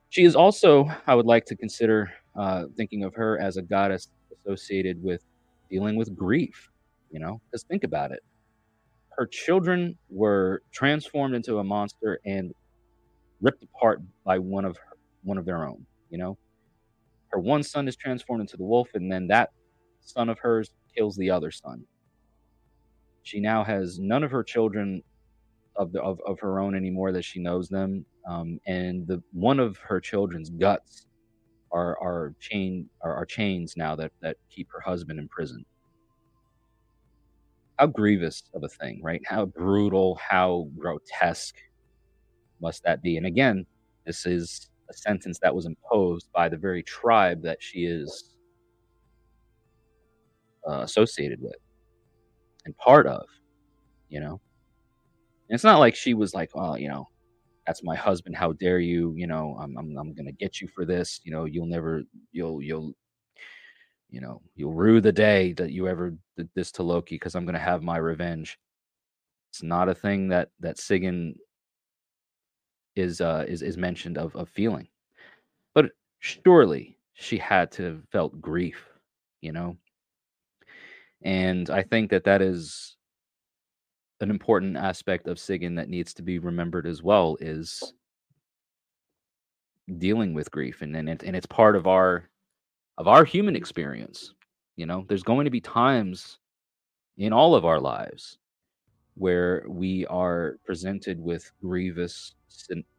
[0.09, 4.09] She is also, I would like to consider uh, thinking of her as a goddess
[4.33, 5.23] associated with
[5.71, 6.71] dealing with grief.
[7.11, 8.21] You know, because think about it.
[9.11, 12.53] Her children were transformed into a monster and
[13.41, 15.87] ripped apart by one of her, one of their own.
[16.11, 16.39] You know,
[17.29, 19.51] her one son is transformed into the wolf, and then that
[20.01, 21.85] son of hers kills the other son.
[23.23, 25.03] She now has none of her children
[25.77, 29.61] of the of, of her own anymore that she knows them, um, and the one
[29.61, 31.07] of her children's guts
[31.73, 35.65] are are chain are, are chains now that that keep her husband in prison.
[37.79, 39.21] How grievous of a thing, right?
[39.27, 41.57] How brutal, how grotesque
[42.61, 43.17] must that be?
[43.17, 43.67] And again,
[44.05, 48.37] this is a sentence that was imposed by the very tribe that she is
[50.69, 51.57] uh, associated with
[52.65, 53.27] and part of,
[54.09, 54.41] you know.
[55.49, 57.09] And it's not like she was like, well, you know,
[57.67, 58.37] that's my husband.
[58.37, 59.13] How dare you?
[59.17, 61.21] You know, I'm I'm I'm gonna get you for this.
[61.25, 62.93] You know, you'll never you'll you'll
[64.09, 67.45] you know you'll rue the day that you ever did this to Loki because I'm
[67.45, 68.59] gonna have my revenge.
[69.51, 71.35] It's not a thing that that Sigyn
[72.97, 74.89] is uh is is mentioned of of feeling,
[75.75, 78.87] but surely she had to have felt grief,
[79.43, 79.77] you know.
[81.23, 82.97] And I think that that is
[84.21, 87.93] an important aspect of Sigyn that needs to be remembered as well is
[89.99, 92.29] dealing with grief and and, it, and it's part of our
[92.99, 94.35] of our human experience
[94.77, 96.39] you know there's going to be times
[97.19, 98.39] in all of our lives
[99.17, 102.36] where we are presented with grievous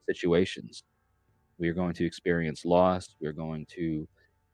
[0.08, 0.84] situations.
[1.58, 3.15] We are going to experience loss.
[3.22, 4.08] We're going to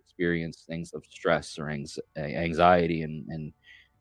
[0.03, 1.69] experience things of stress or
[2.17, 3.53] anxiety and and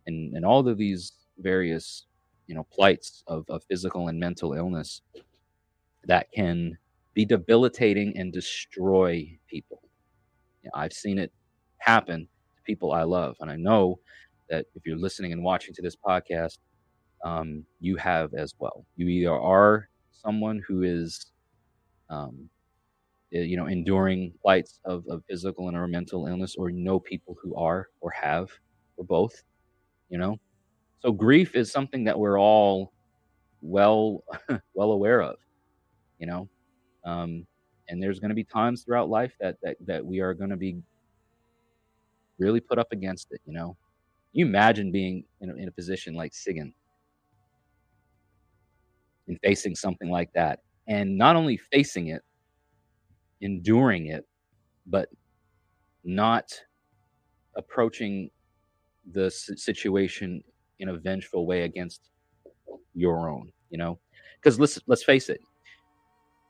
[0.07, 2.07] and, and all of these various
[2.47, 5.03] you know plights of, of physical and mental illness
[6.05, 6.77] that can
[7.15, 9.83] be debilitating and destroy people.
[10.75, 11.33] I've seen it
[11.79, 12.21] happen
[12.57, 13.99] to people i love and i know
[14.49, 16.59] that if you're listening and watching to this podcast
[17.25, 18.85] um, you have as well.
[18.97, 19.89] You either are
[20.25, 21.33] someone who is
[22.11, 22.49] um,
[23.31, 27.55] you know enduring plights of, of physical and or mental illness or know people who
[27.57, 28.49] are or have
[28.97, 29.43] or both
[30.11, 30.39] you know
[31.03, 32.93] so grief is something that we're all
[33.61, 34.23] well
[34.75, 35.37] well aware of,
[36.19, 36.49] you know.
[37.05, 37.45] Um,
[37.89, 40.57] and there's going to be times throughout life that that that we are going to
[40.57, 40.77] be
[42.39, 43.77] really put up against it, you know.
[44.33, 46.73] You imagine being in a, in a position like Sigyn
[49.29, 52.23] and facing something like that, and not only facing it,
[53.41, 54.27] enduring it,
[54.87, 55.09] but
[56.05, 56.53] not
[57.57, 58.31] approaching
[59.13, 60.43] the situation
[60.79, 62.11] in a vengeful way against
[62.95, 63.99] your own, you know?
[64.41, 65.41] Because let's let's face it,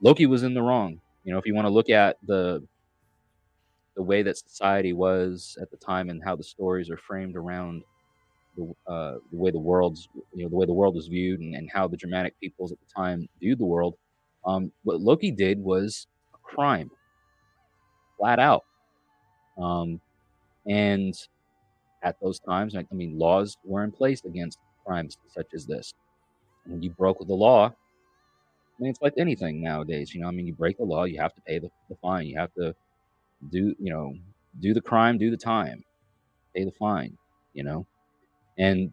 [0.03, 1.01] Loki was in the wrong.
[1.25, 2.67] You know, if you want to look at the
[3.97, 7.83] the way that society was at the time and how the stories are framed around
[8.57, 11.55] the, uh, the way the world's you know the way the world was viewed and,
[11.55, 13.95] and how the Germanic peoples at the time viewed the world,
[14.45, 16.91] um, what Loki did was a crime,
[18.19, 18.65] flat out.
[19.59, 20.01] Um,
[20.67, 21.15] and
[22.03, 22.75] at those times.
[22.77, 25.95] I mean, laws were in place against crimes such as this.
[26.67, 27.73] When you broke the law, I
[28.83, 30.15] mean, it's like anything nowadays.
[30.15, 32.27] You know, I mean, you break the law, you have to pay the, the fine.
[32.27, 32.75] You have to
[33.51, 34.15] do, you know,
[34.61, 35.85] do the crime, do the time,
[36.55, 37.17] pay the fine.
[37.55, 37.87] You know,
[38.59, 38.93] and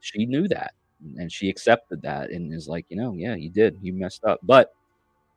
[0.00, 0.72] she knew that,
[1.16, 4.40] and she accepted that, and is like, you know, yeah, you did, you messed up,
[4.42, 4.72] but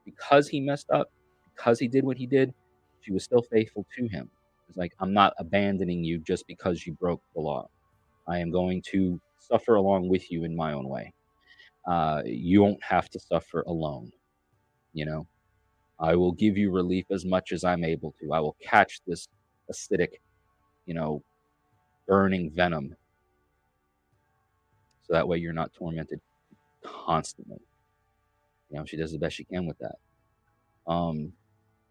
[0.05, 1.11] because he messed up,
[1.53, 2.53] because he did what he did,
[3.01, 4.29] she was still faithful to him.
[4.67, 7.67] It's like, I'm not abandoning you just because you broke the law.
[8.27, 11.13] I am going to suffer along with you in my own way.
[11.85, 14.11] Uh, you won't have to suffer alone.
[14.93, 15.27] You know,
[15.99, 18.31] I will give you relief as much as I'm able to.
[18.31, 19.27] I will catch this
[19.71, 20.09] acidic,
[20.85, 21.21] you know,
[22.07, 22.95] burning venom.
[25.07, 26.19] So that way you're not tormented
[26.83, 27.59] constantly.
[28.69, 29.95] You know, she does the best she can with that.
[30.87, 31.33] Um,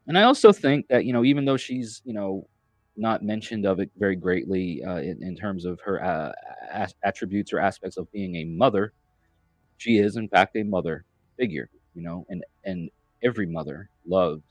[0.07, 2.47] and I also think that, you know, even though she's, you know,
[2.97, 6.33] not mentioned of it very greatly uh, in, in, terms of her uh,
[6.71, 8.93] as- attributes or aspects of being a mother.
[9.79, 11.05] She is, in fact, a mother
[11.39, 12.91] figure, you know, and and
[13.23, 14.43] every mother loves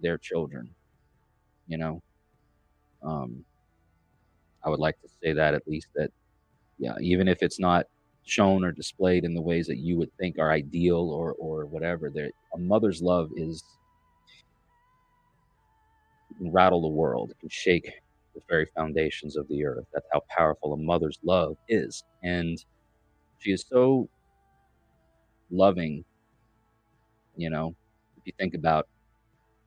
[0.00, 0.70] their children,
[1.66, 2.02] you know.
[3.02, 3.44] Um,
[4.64, 6.10] I would like to say that at least that,
[6.78, 7.86] yeah, even if it's not
[8.24, 12.10] shown or displayed in the ways that you would think are ideal or or whatever,
[12.10, 13.64] there a mother's love is
[16.40, 17.90] rattle the world, it can shake
[18.34, 19.86] the very foundations of the earth.
[19.92, 22.04] That's how powerful a mother's love is.
[22.22, 22.62] And
[23.38, 24.08] she is so
[25.50, 26.04] loving,
[27.36, 27.74] you know,
[28.16, 28.88] if you think about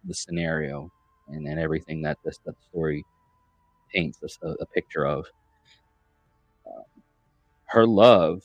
[0.05, 0.91] the scenario
[1.29, 3.03] and, and everything that this that story
[3.93, 5.25] paints a, a picture of.
[6.65, 6.83] Um,
[7.67, 8.43] her love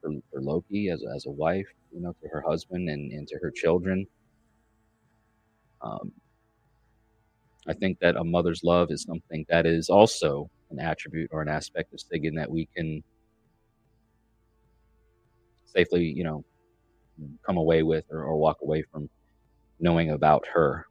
[0.00, 3.38] for, for Loki as, as a wife, you know, to her husband and, and to
[3.40, 4.06] her children,
[5.82, 6.12] um,
[7.66, 11.48] I think that a mother's love is something that is also an attribute or an
[11.48, 13.02] aspect of Sigyn that we can
[15.64, 16.44] safely, you know,
[17.46, 19.08] come away with or, or walk away from
[19.80, 20.86] knowing about her,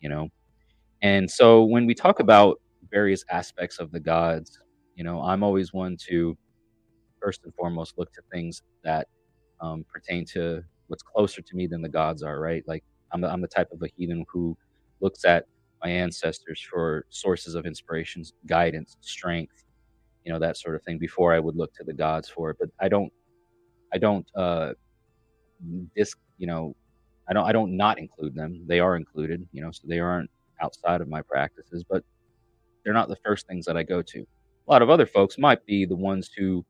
[0.00, 0.28] you know.
[1.02, 4.58] And so when we talk about various aspects of the gods,
[4.96, 6.36] you know, I'm always one to
[7.20, 9.08] first and foremost look to things that
[9.60, 12.64] um, pertain to what's closer to me than the gods are, right?
[12.66, 14.56] Like I'm the, I'm the type of a heathen who
[15.00, 15.46] looks at
[15.82, 19.64] my ancestors for sources of inspiration, guidance, strength,
[20.24, 22.56] you know, that sort of thing before I would look to the gods for it.
[22.58, 23.12] But I don't,
[23.92, 24.72] I don't uh,
[25.96, 26.74] this, you know,
[27.28, 28.64] I don't I don't not include them.
[28.66, 30.30] They are included, you know, so they aren't
[30.60, 32.04] outside of my practices, but
[32.84, 34.20] they're not the first things that I go to.
[34.20, 36.64] A lot of other folks might be the ones who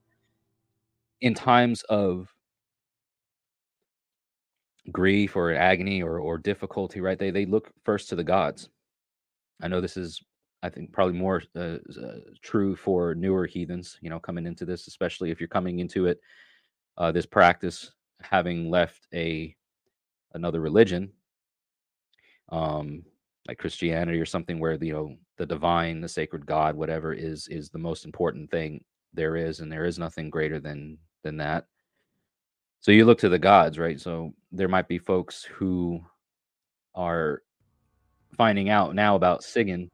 [1.20, 2.28] in times of
[4.93, 7.18] grief or agony or or difficulty, right?
[7.18, 8.68] They they look first to the gods.
[9.61, 10.22] I know this is
[10.62, 14.86] I think probably more uh, uh, true for newer heathens, you know, coming into this,
[14.89, 16.20] especially if you're coming into it,
[16.97, 19.55] uh, this practice having left a
[20.34, 21.12] another religion,
[22.51, 23.03] um,
[23.49, 27.70] like Christianity or something, where you know the divine, the sacred God, whatever is is
[27.70, 28.84] the most important thing
[29.14, 31.66] there is, and there is nothing greater than than that.
[32.80, 34.01] So you look to the gods, right?
[34.01, 36.01] So there might be folks who
[36.94, 37.42] are
[38.36, 39.90] finding out now about Sigyn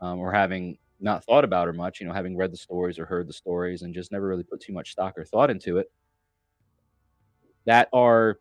[0.00, 3.04] um, or having not thought about her much, you know, having read the stories or
[3.04, 5.90] heard the stories and just never really put too much stock or thought into it,
[7.66, 8.40] that are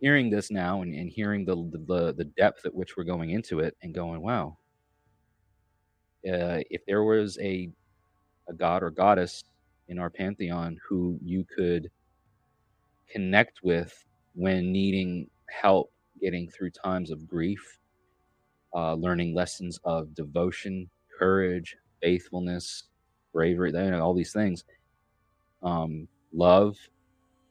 [0.00, 3.60] hearing this now and, and hearing the, the the depth at which we're going into
[3.60, 4.58] it and going, wow,
[6.28, 7.70] uh, if there was a
[8.48, 9.44] a god or goddess
[9.88, 11.90] in our pantheon who you could
[13.10, 17.78] connect with when needing help getting through times of grief
[18.74, 22.84] uh, learning lessons of devotion, courage, faithfulness,
[23.34, 24.64] bravery, you know, all these things.
[25.62, 26.76] Um, love,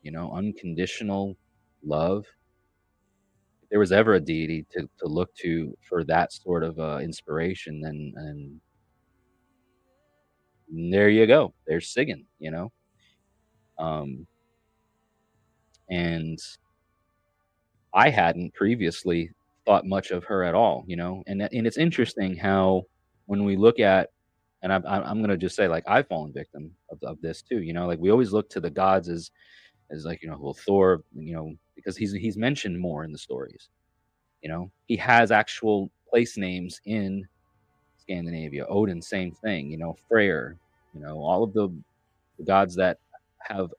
[0.03, 1.37] you know, unconditional
[1.85, 2.25] love.
[3.63, 6.99] If there was ever a deity to, to look to for that sort of uh,
[7.01, 8.59] inspiration, then and
[10.91, 11.53] there you go.
[11.67, 12.71] There's Sigyn, you know.
[13.77, 14.25] Um,
[15.89, 16.39] and
[17.93, 19.31] I hadn't previously
[19.65, 21.23] thought much of her at all, you know.
[21.27, 22.83] And and it's interesting how
[23.25, 24.09] when we look at,
[24.61, 27.73] and I'm I'm to just say like I've fallen victim of, of this too, you
[27.73, 27.85] know.
[27.85, 29.31] Like we always look to the gods as
[29.91, 33.17] as like you know, well Thor, you know, because he's he's mentioned more in the
[33.17, 33.69] stories,
[34.41, 34.71] you know.
[34.87, 37.27] He has actual place names in
[37.97, 38.65] Scandinavia.
[38.67, 39.95] Odin, same thing, you know.
[40.09, 40.57] Freyr,
[40.93, 41.69] you know, all of the,
[42.37, 42.97] the gods that
[43.39, 43.73] have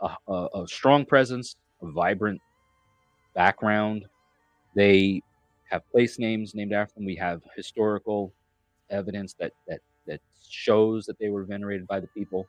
[0.00, 2.40] a, a, a strong presence, a vibrant
[3.34, 4.06] background,
[4.74, 5.20] they
[5.70, 7.04] have place names named after them.
[7.04, 8.32] We have historical
[8.90, 12.46] evidence that that that shows that they were venerated by the people.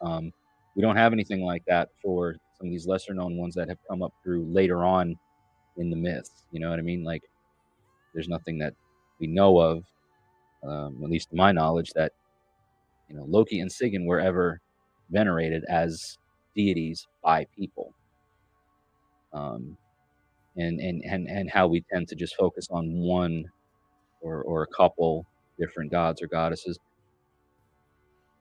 [0.00, 0.32] Um,
[0.76, 3.78] we don't have anything like that for some of these lesser known ones that have
[3.88, 5.16] come up through later on
[5.76, 6.44] in the myths.
[6.52, 7.04] You know what I mean?
[7.04, 7.22] Like,
[8.14, 8.74] there's nothing that
[9.20, 9.84] we know of,
[10.66, 12.12] um, at least to my knowledge, that
[13.08, 14.60] you know Loki and Sigyn were ever
[15.10, 16.18] venerated as
[16.54, 17.94] deities by people.
[19.32, 19.76] Um,
[20.56, 23.44] and and and and how we tend to just focus on one
[24.20, 25.26] or or a couple
[25.58, 26.78] different gods or goddesses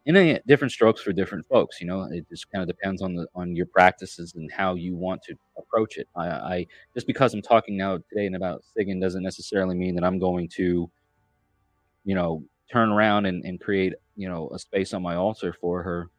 [0.07, 3.27] and different strokes for different folks you know it just kind of depends on the
[3.35, 7.41] on your practices and how you want to approach it i, I just because i'm
[7.41, 10.89] talking now today and about Sigyn doesn't necessarily mean that i'm going to
[12.05, 15.83] you know turn around and, and create you know a space on my altar for
[15.83, 16.09] her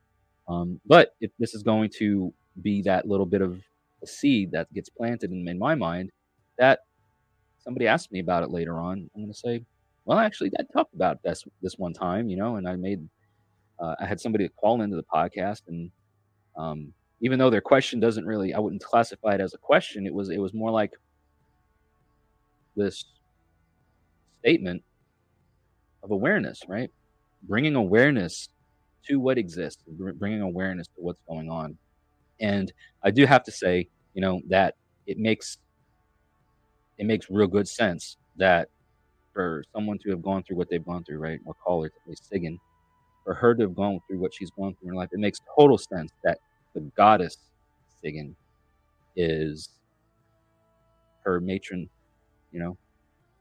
[0.49, 2.33] um, but if this is going to
[2.63, 3.61] be that little bit of
[4.03, 6.11] a seed that gets planted in, in my mind
[6.59, 6.81] that
[7.69, 9.11] somebody asked me about it later on.
[9.15, 9.63] I'm going to say,
[10.07, 13.07] well, actually, I talked about this this one time, you know, and I made,
[13.81, 15.91] uh, I had somebody call into the podcast, and
[16.57, 20.07] um, even though their question doesn't really, I wouldn't classify it as a question.
[20.07, 20.93] It was, it was more like
[22.77, 23.05] this
[24.41, 24.83] statement
[26.03, 26.91] of awareness, right?
[27.43, 28.49] Bringing awareness
[29.09, 31.77] to what exists, bringing awareness to what's going on.
[32.41, 32.73] And
[33.03, 34.75] I do have to say, you know, that
[35.07, 35.59] it makes
[36.99, 38.69] it makes real good sense that
[39.33, 41.39] for someone to have gone through what they've gone through, right?
[41.47, 42.59] I'll call her at least Sigyn,
[43.29, 45.39] for her to have gone through what she's gone through in her life, it makes
[45.55, 46.39] total sense that
[46.75, 47.37] the goddess
[48.03, 48.35] Sigyn
[49.17, 49.69] is
[51.27, 51.91] her matron,
[52.53, 52.79] you know,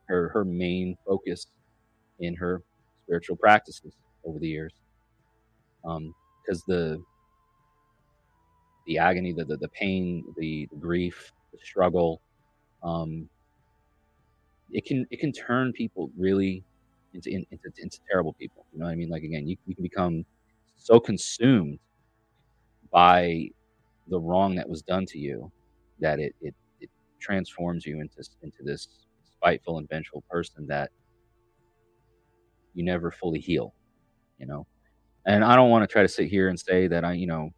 [0.10, 1.48] her her main focus
[2.20, 2.62] in her
[3.06, 3.94] spiritual practices
[4.26, 4.74] over the years.
[5.86, 7.02] Um, because the
[8.88, 12.20] the agony, the, the, the pain, the, the grief, the struggle.
[12.84, 13.30] Um,
[14.70, 16.66] it can it can turn people really
[17.18, 18.66] into, into into terrible people.
[18.74, 19.10] You know what I mean?
[19.10, 20.26] Like again, you, you can become
[20.78, 21.80] so consumed
[22.92, 23.50] by
[24.08, 25.52] the wrong that was done to you
[26.00, 26.90] that it it, it
[27.22, 28.88] transforms you into into this
[29.38, 30.92] spiteful and vengeful person that
[32.74, 33.74] you never fully heal.
[34.40, 34.68] You know,
[35.26, 37.52] and I don't want to try to sit here and say that I you know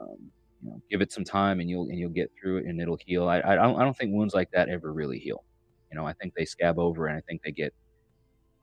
[0.00, 0.30] um,
[0.62, 2.98] you know, give it some time and you'll and you'll get through it and it'll
[3.04, 3.28] heal.
[3.28, 5.44] I I don't, I don't think wounds like that ever really heal.
[5.90, 7.74] You know, I think they scab over and I think they get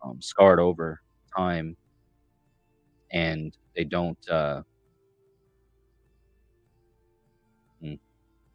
[0.03, 1.01] um, scarred over
[1.35, 1.75] time,
[3.11, 4.61] and they don't uh,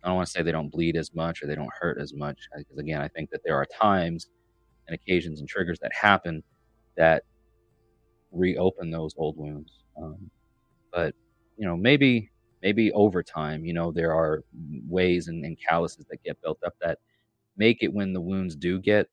[0.03, 2.15] I don't want to say they don't bleed as much or they don't hurt as
[2.15, 4.29] much because again, I think that there are times
[4.89, 6.43] and occasions and triggers that happen
[6.97, 7.25] that
[8.33, 9.73] reopen those old wounds.
[10.01, 10.31] Um,
[10.93, 11.15] but
[11.59, 12.31] you know, maybe
[12.63, 14.43] maybe over time, you know, there are
[14.89, 16.99] ways and, and calluses that get built up that
[17.61, 19.07] make it when the wounds do get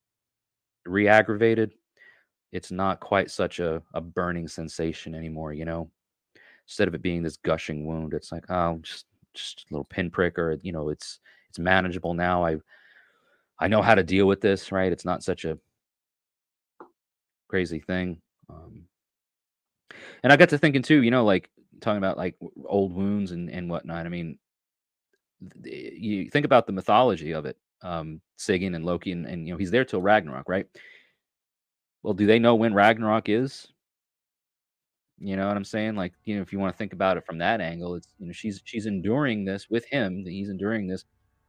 [0.85, 1.73] re-aggravated,
[2.53, 5.91] it's not quite such a, a burning sensation anymore, you know.
[6.65, 10.39] Instead of it being this gushing wound, it's like, oh, just just a little pinprick
[10.39, 11.19] or you know, it's
[11.49, 12.45] it's manageable now.
[12.45, 12.55] I
[13.59, 14.91] I know how to deal with this, right?
[14.91, 15.59] It's not such a
[17.49, 18.21] crazy thing.
[18.49, 18.83] Um,
[20.23, 21.49] and I got to thinking too, you know, like
[21.81, 22.35] talking about like
[22.65, 24.05] old wounds and, and whatnot.
[24.05, 24.39] I mean,
[25.63, 29.57] you think about the mythology of it, um, Sigyn and Loki, and, and you know,
[29.57, 30.65] he's there till Ragnarok, right?
[32.03, 33.67] Well, do they know when Ragnarok is?
[35.19, 35.95] You know what I'm saying?
[35.95, 38.27] Like, you know, if you want to think about it from that angle, it's you
[38.27, 41.05] know, she's she's enduring this with him, That he's enduring this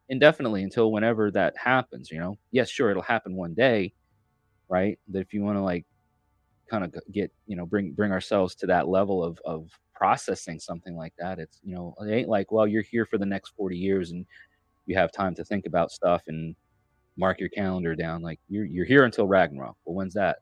[0.08, 2.36] indefinitely until whenever that happens, you know.
[2.50, 3.92] Yes, sure, it'll happen one day,
[4.68, 4.98] right?
[5.08, 5.84] That if you want to like
[6.70, 10.96] kind of get you know bring bring ourselves to that level of of processing something
[10.96, 13.76] like that it's you know it ain't like well you're here for the next 40
[13.76, 14.24] years and
[14.88, 16.56] you have time to think about stuff and
[17.16, 19.76] mark your calendar down like you're you're here until Ragnarok.
[19.84, 20.38] Well when's that?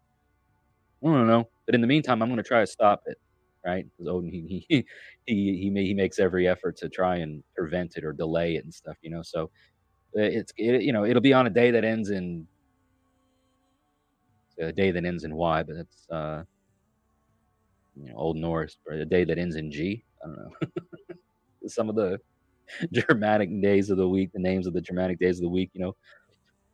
[1.04, 1.48] I don't know.
[1.66, 3.18] But in the meantime I'm going to try to stop it
[3.64, 3.84] right?
[3.84, 4.86] Because Odin he he
[5.26, 8.64] he he, may, he makes every effort to try and prevent it or delay it
[8.64, 9.22] and stuff you know?
[9.22, 9.50] So
[10.14, 12.46] it's it, you know it'll be on a day that ends in
[14.58, 16.42] a day that ends in Y, but that's uh,
[17.96, 20.04] you know Old Norse, or a day that ends in G.
[20.22, 20.50] I don't know.
[21.66, 22.18] Some of the
[22.92, 25.80] Germanic days of the week, the names of the Germanic days of the week, you
[25.80, 25.96] know,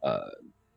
[0.03, 0.30] uh,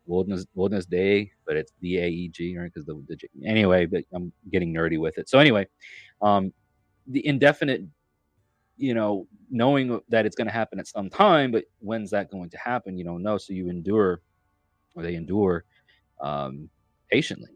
[0.07, 2.71] Wilderness Wilderness Day, but it's D A E G, right?
[2.71, 5.27] Because the, the anyway, but I'm getting nerdy with it.
[5.29, 5.67] So anyway,
[6.21, 6.53] um,
[7.07, 7.81] the indefinite,
[8.77, 12.49] you know, knowing that it's going to happen at some time, but when's that going
[12.51, 12.97] to happen?
[12.97, 13.37] You don't know.
[13.37, 14.21] So you endure,
[14.93, 15.65] or they endure,
[16.21, 16.69] um,
[17.11, 17.51] patiently.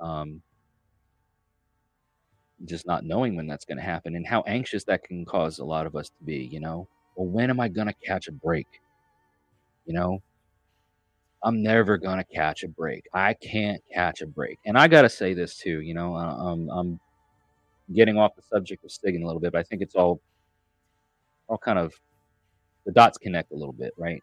[0.00, 0.42] Um,
[2.66, 5.64] just not knowing when that's going to happen and how anxious that can cause a
[5.64, 6.88] lot of us to be, you know.
[7.20, 8.66] Well, when am I going to catch a break?
[9.84, 10.22] You know,
[11.44, 13.04] I'm never going to catch a break.
[13.12, 14.58] I can't catch a break.
[14.64, 16.98] And I got to say this too, you know, um, I'm
[17.94, 20.18] getting off the subject of Sigyn a little bit, but I think it's all,
[21.46, 21.92] all kind of,
[22.86, 24.22] the dots connect a little bit, right?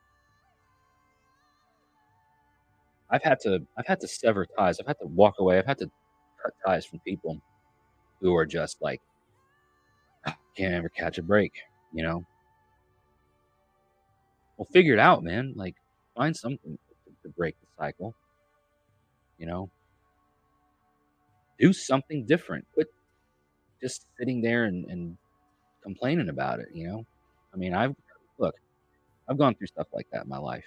[3.12, 4.80] I've had to I've had to sever ties.
[4.80, 5.60] I've had to walk away.
[5.60, 5.92] I've had to
[6.44, 7.40] cut ties from people
[8.22, 9.02] who are just like
[10.58, 11.54] can't ever catch a break,
[11.94, 12.26] you know.
[14.58, 15.54] Well, figure it out, man.
[15.56, 15.76] Like
[16.16, 16.78] find something
[17.24, 18.16] to, break the cycle.
[19.38, 19.70] You know,
[21.60, 22.66] do something different.
[22.74, 22.88] Quit
[23.82, 25.18] just sitting there and, and
[25.84, 26.70] complaining about it.
[26.74, 27.06] You know,
[27.54, 27.96] I mean, I've
[28.40, 28.56] look,
[29.30, 30.66] I've gone through stuff like that in my life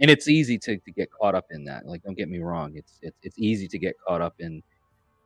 [0.00, 1.86] and it's easy to, to get caught up in that.
[1.86, 2.72] Like, don't get me wrong.
[2.74, 4.62] It's, it's, it's easy to get caught up in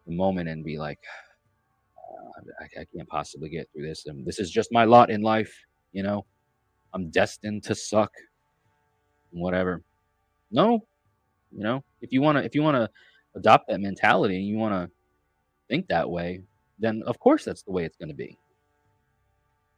[0.07, 0.99] the moment and be like,
[1.97, 4.07] uh, I, I, can't possibly get through this.
[4.07, 5.55] And this is just my lot in life.
[5.93, 6.27] You know,
[6.95, 8.13] I'm destined to suck
[9.31, 9.83] whatever.
[10.51, 10.87] No,
[11.53, 12.89] you know, if you want to, if you want to
[13.37, 14.91] adopt that mentality and you want to
[15.69, 16.43] think that way,
[16.79, 18.39] then of course that's the way it's going to be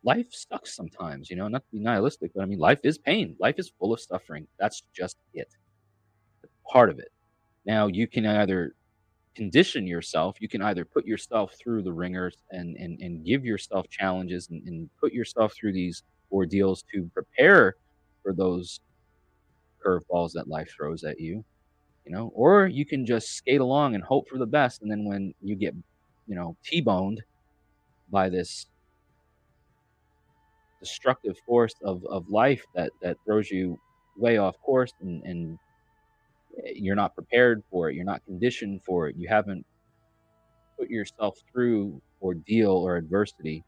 [0.06, 3.36] life sucks sometimes, you know, not to be nihilistic, but I mean, life is pain.
[3.40, 4.46] Life is full of suffering.
[4.58, 5.48] That's just it.
[6.70, 7.10] Part of it.
[7.66, 8.76] Now, you can either
[9.34, 13.90] condition yourself, you can either put yourself through the ringers and, and, and give yourself
[13.90, 17.76] challenges and, and put yourself through these ordeals to prepare
[18.22, 18.80] for those
[19.84, 21.44] curveballs that life throws at you,
[22.04, 24.82] you know, or you can just skate along and hope for the best.
[24.82, 25.74] And then when you get,
[26.26, 27.22] you know, T boned
[28.10, 28.66] by this
[30.80, 33.78] destructive force of, of life that, that throws you
[34.16, 35.58] way off course and, and
[36.64, 37.94] eh, you're not prepared for it.
[37.94, 39.16] You're not conditioned for it.
[39.16, 39.64] You haven't
[40.78, 43.64] put yourself through ordeal or adversity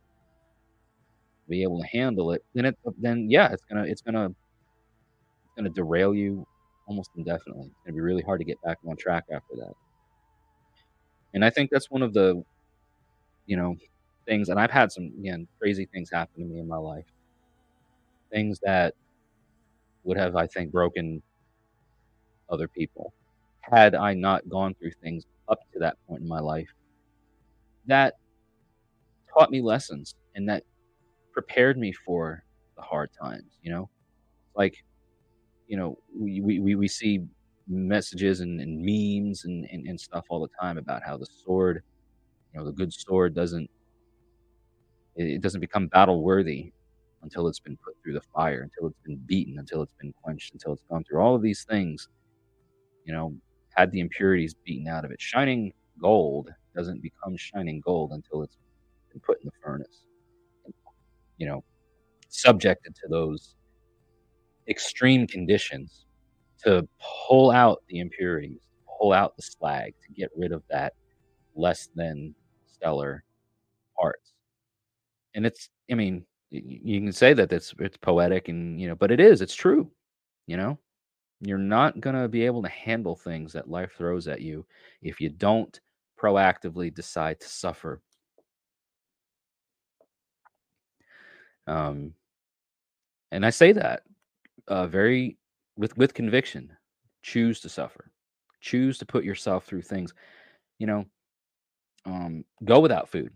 [1.49, 2.45] be able to handle it.
[2.55, 6.47] Then it, then yeah, it's gonna, it's gonna, it's gonna derail you
[6.87, 7.67] almost indefinitely.
[7.67, 9.73] It's gonna be really hard to get back on track after that.
[11.35, 12.43] And I think that's one of the,
[13.47, 13.77] you know,
[14.27, 17.07] things, and I've had some again crazy things happen to me in my life.
[18.31, 18.95] Things that
[20.05, 21.23] would have, I think, broken
[22.51, 23.13] other people
[23.61, 26.69] had I not gone through things up to that point in my life
[27.87, 28.15] that
[29.33, 30.63] taught me lessons and that
[31.39, 32.43] prepared me for
[32.76, 33.89] the hard times, you know?
[34.57, 34.74] Like,
[35.68, 37.20] you know, we, we, we see
[37.68, 41.84] messages and, and memes and, and, and stuff all the time about how the sword,
[42.53, 43.70] you know, the good sword doesn't
[45.14, 46.72] it doesn't become battle worthy
[47.22, 50.55] until it's been put through the fire, until it's been beaten, until it's been quenched,
[50.55, 52.09] until it's gone through all of these things,
[53.05, 53.32] you know,
[53.76, 55.20] had the impurities beaten out of it.
[55.20, 55.72] Shining
[56.03, 58.57] gold doesn't become shining gold until it's
[59.12, 60.05] been put in the furnace.
[61.39, 61.64] You know,
[62.28, 63.57] subjected to those
[64.68, 66.05] extreme conditions
[66.64, 66.86] to
[67.28, 68.61] pull out the impurities,
[69.01, 70.95] pull out the slag, to get rid of that
[71.57, 72.34] less than
[72.66, 73.24] stellar
[73.99, 74.32] parts.
[75.34, 79.11] And it's, I mean, you can say that it's it's poetic and you know, but
[79.11, 79.91] it is, it's true.
[80.47, 80.78] You know,
[81.43, 84.66] you're not gonna be able to handle things that life throws at you
[85.03, 85.80] if you don't
[86.20, 88.03] proactively decide to suffer.
[91.69, 92.14] Um,
[93.31, 94.03] and I say that
[94.66, 95.37] uh, very
[95.77, 96.73] with with conviction.
[97.23, 98.11] Choose to suffer.
[98.61, 100.14] Choose to put yourself through things.
[100.79, 101.05] You know,
[102.07, 103.33] um, go without food.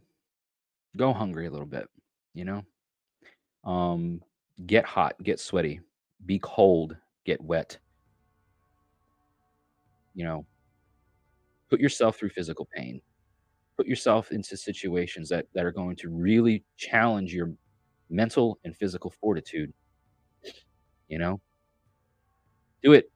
[0.96, 1.88] Go hungry a little bit.
[2.34, 2.64] You know,
[3.64, 4.22] um,
[4.66, 5.80] get hot, get sweaty,
[6.24, 7.78] be cold, get wet.
[10.14, 10.46] You know,
[11.70, 13.00] put yourself through physical pain.
[13.76, 17.52] Put yourself into situations that, that are going to really challenge your
[18.12, 19.72] mental and physical fortitude.
[21.08, 21.40] You know,
[22.82, 23.10] do it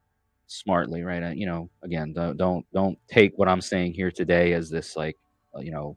[0.47, 1.37] smartly, right?
[1.37, 5.17] You know, again, don't don't don't take what I'm saying here today as this like,
[5.55, 5.97] uh, you know,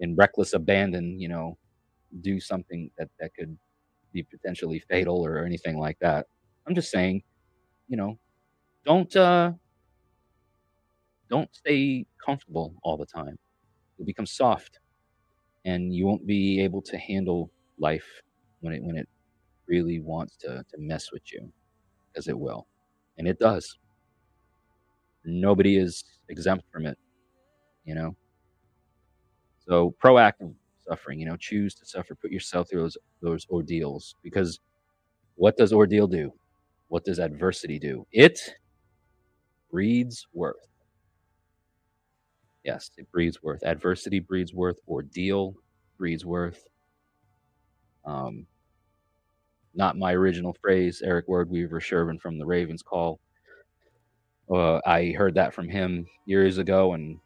[0.00, 1.20] in reckless abandon.
[1.20, 1.58] You know,
[2.22, 3.56] do something that that could
[4.12, 6.26] be potentially fatal or anything like that.
[6.66, 7.22] I'm just saying,
[7.88, 8.18] you know,
[8.84, 9.52] don't uh
[11.28, 13.38] don't stay comfortable all the time.
[13.96, 14.80] You'll become soft
[15.64, 17.50] and you won't be able to handle
[17.80, 18.06] life
[18.60, 19.08] when it when it
[19.68, 21.52] really wants to to mess with you
[22.16, 22.66] as it will.
[23.18, 23.78] And it does.
[25.24, 26.98] Nobody is exempt from it,
[27.84, 28.16] you know.
[29.66, 30.54] So proactive
[30.88, 34.60] suffering, you know, choose to suffer, put yourself through those those ordeals because
[35.36, 36.32] what does ordeal do?
[36.88, 38.06] What does adversity do?
[38.12, 38.40] It
[39.70, 40.68] breeds worth.
[42.64, 43.62] Yes, it breeds worth.
[43.64, 44.78] Adversity breeds worth.
[44.88, 45.54] Ordeal
[45.98, 46.64] breeds worth.
[48.10, 48.46] Um,
[49.74, 51.02] not my original phrase.
[51.04, 53.20] Eric Word Weaver Shervin from the Ravens call.
[54.52, 57.18] Uh, I heard that from him years ago, and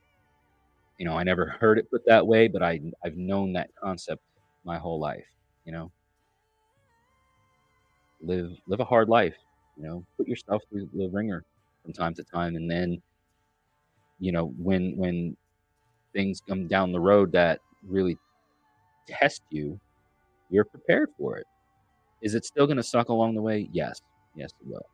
[0.99, 4.22] you know, I never heard it put that way, but I I've known that concept
[4.64, 5.24] my whole life.
[5.64, 5.93] You know,
[8.20, 9.37] live live a hard life.
[9.76, 11.45] You know, put yourself through the ringer
[11.82, 13.01] from time to time, and then,
[14.18, 15.37] you know, when when
[16.12, 18.18] things come down the road that really
[19.09, 19.80] test you,
[20.51, 21.47] you're prepared for it.
[22.22, 23.68] Is it still going to suck along the way?
[23.72, 24.01] Yes,
[24.34, 24.86] yes, it will.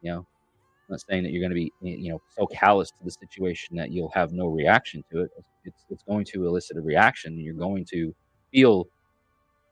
[0.00, 3.04] You know, I'm not saying that you're going to be, you know, so callous to
[3.04, 5.30] the situation that you'll have no reaction to it.
[5.64, 7.34] It's it's going to elicit a reaction.
[7.34, 8.14] And you're going to
[8.52, 8.88] feel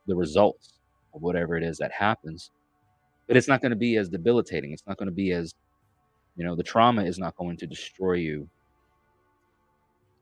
[0.06, 0.74] the results
[1.14, 2.50] of whatever it is that happens,
[3.26, 4.72] but it's not going to be as debilitating.
[4.72, 5.54] It's not going to be as,
[6.36, 8.48] you know, the trauma is not going to destroy you.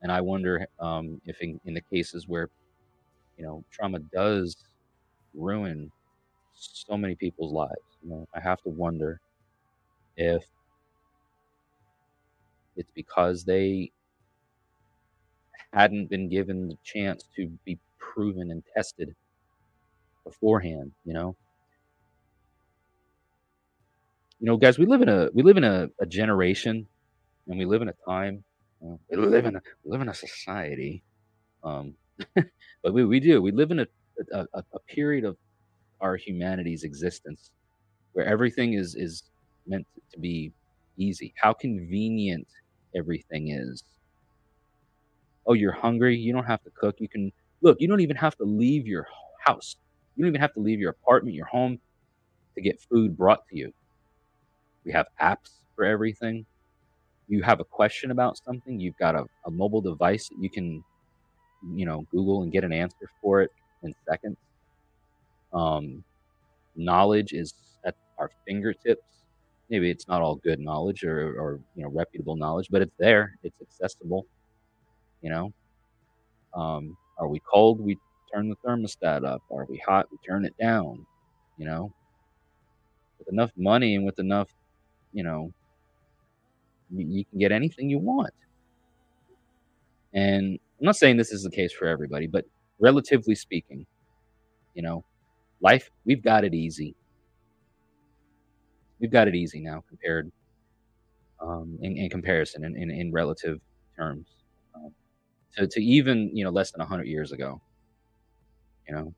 [0.03, 2.49] And I wonder um, if in, in the cases where,
[3.37, 4.57] you know, trauma does
[5.39, 5.91] ruin
[6.55, 7.73] so many people's lives,
[8.03, 9.21] you know, I have to wonder
[10.17, 10.45] if
[12.77, 13.93] it's because they
[15.73, 19.15] hadn't been given the chance to be proven and tested
[20.25, 21.37] beforehand, you know.
[24.41, 26.87] You know, guys, we live in a we live in a, a generation
[27.49, 28.45] and we live in a time
[28.81, 31.03] you know, we live in a we live in a society.
[31.65, 31.95] Um
[32.35, 33.41] but we, we do.
[33.43, 33.87] We live in a,
[34.33, 35.37] a, a period of
[36.01, 37.51] our humanity's existence
[38.13, 39.25] where everything is is
[39.67, 40.53] meant to be
[40.97, 41.35] easy.
[41.37, 42.47] How convenient
[42.97, 43.85] everything is.
[45.47, 46.17] Oh, you're hungry?
[46.17, 46.97] You don't have to cook.
[46.99, 49.07] You can look, you don't even have to leave your
[49.45, 49.77] house.
[50.17, 51.79] You don't even have to leave your apartment, your home
[52.55, 53.73] to get food brought to you.
[54.85, 56.47] We have apps for everything.
[57.29, 60.83] You have a question about something, you've got a, a mobile device that you can,
[61.75, 63.51] you know, Google and get an answer for it
[63.83, 64.37] in seconds.
[65.53, 66.05] Um,
[66.77, 67.55] knowledge is
[67.85, 69.03] at our fingertips.
[69.71, 73.37] Maybe it's not all good knowledge or, or you know reputable knowledge but it's there.
[73.43, 74.27] It's accessible
[75.23, 75.53] you know?
[76.55, 77.81] Um, are we cold?
[77.81, 77.99] We
[78.33, 79.43] turn the thermostat up.
[79.51, 80.07] Are we hot?
[80.11, 81.07] We turn it down
[81.59, 81.93] you know?
[83.19, 84.49] With enough money and with enough
[85.13, 85.53] you know
[86.91, 88.33] you, you can get anything you want.
[90.15, 92.45] And i'm not saying this is the case for everybody but
[92.81, 93.87] relatively speaking
[94.75, 95.05] you know
[95.61, 96.95] life we've got it easy
[99.01, 100.31] we've got it easy now compared
[101.41, 103.61] um, in, in comparison in, in, in relative
[103.97, 104.27] terms
[104.75, 104.93] um,
[105.57, 107.61] to, to even you know less than 100 years ago
[108.89, 109.15] you know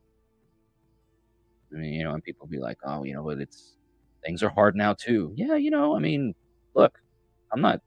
[1.72, 3.76] I mean, you know, and people be like, oh, you know, but it's
[4.24, 5.32] things are hard now too.
[5.36, 6.34] Yeah, you know, I mean,
[6.74, 6.98] look,
[7.52, 7.80] I'm not.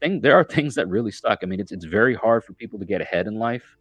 [0.00, 1.40] Thing, there are things that really stuck.
[1.42, 3.76] I mean, it's it's very hard for people to get ahead in life.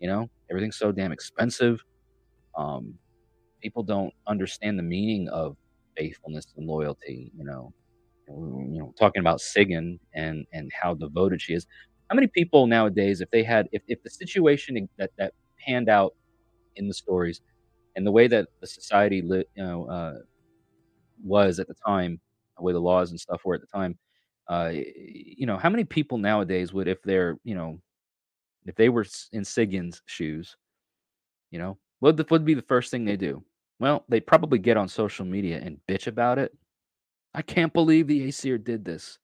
[0.00, 1.82] You know, everything's so damn expensive.
[2.56, 2.94] Um,
[3.62, 5.56] people don't understand the meaning of
[5.96, 7.32] faithfulness and loyalty.
[7.36, 7.74] You know,
[8.28, 11.66] you know, talking about Sigyn and and how devoted she is.
[12.10, 15.34] How many people nowadays, if they had, if, if the situation that that
[15.66, 16.14] panned out
[16.76, 17.40] in the stories,
[17.96, 20.14] and the way that the society lit, you know, uh,
[21.22, 22.20] was at the time,
[22.56, 23.98] the way the laws and stuff were at the time,
[24.48, 27.80] uh, you know, how many people nowadays would, if they're, you know,
[28.66, 30.56] if they were in Sigyn's shoes,
[31.50, 33.42] you know, what would be the first thing they do?
[33.78, 36.56] Well, they'd probably get on social media and bitch about it.
[37.34, 39.18] I can't believe the Aesir did this.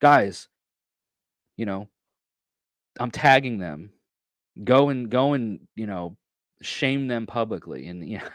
[0.00, 0.48] Guys,
[1.56, 1.88] you know,
[2.98, 3.90] I'm tagging them.
[4.62, 6.16] Go and go and, you know,
[6.62, 8.28] shame them publicly and you know,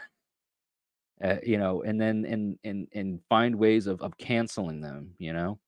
[1.24, 5.32] uh, you know and then and and and find ways of of canceling them, you
[5.32, 5.58] know?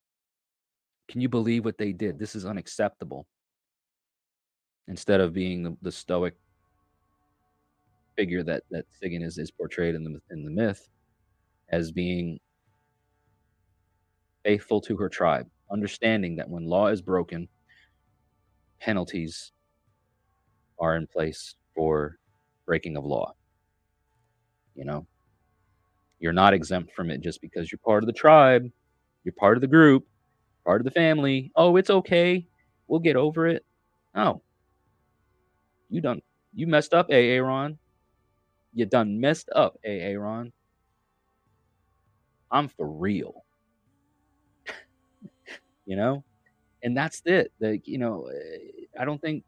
[1.08, 2.18] Can you believe what they did?
[2.18, 3.26] This is unacceptable.
[4.88, 6.34] Instead of being the, the stoic
[8.16, 10.88] figure that that Sigyn is is portrayed in the in the myth
[11.70, 12.38] as being
[14.44, 17.48] faithful to her tribe, understanding that when law is broken,
[18.80, 19.52] penalties
[20.78, 22.18] are in place for
[22.66, 23.32] breaking of law.
[24.74, 25.06] You know,
[26.18, 28.70] you're not exempt from it just because you're part of the tribe,
[29.24, 30.06] you're part of the group,
[30.64, 31.52] part of the family.
[31.56, 32.46] Oh, it's okay.
[32.88, 33.64] We'll get over it.
[34.14, 34.42] Oh,
[35.92, 36.22] you done,
[36.54, 37.78] you messed up, Aaron.
[38.72, 40.52] You done messed up, Aaron.
[42.50, 43.44] I'm for real.
[45.86, 46.24] you know?
[46.82, 47.52] And that's it.
[47.60, 49.44] Like, you know, eh, I don't think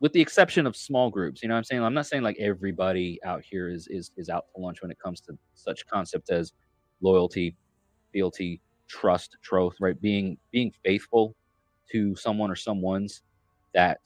[0.00, 1.82] with the exception of small groups, you know I'm saying?
[1.82, 4.98] I'm not saying like everybody out here is is is out to lunch when it
[5.00, 6.52] comes to such concepts as
[7.00, 7.56] loyalty,
[8.12, 10.00] fealty, trust, troth, right?
[10.00, 11.34] Being being faithful
[11.90, 13.22] to someone or someone's
[13.74, 13.98] that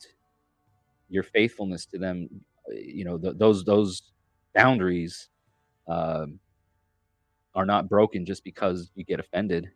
[1.13, 2.27] your faithfulness to them
[2.73, 4.01] you know th- those those
[4.55, 5.29] boundaries
[5.87, 6.39] um,
[7.55, 9.69] are not broken just because you get offended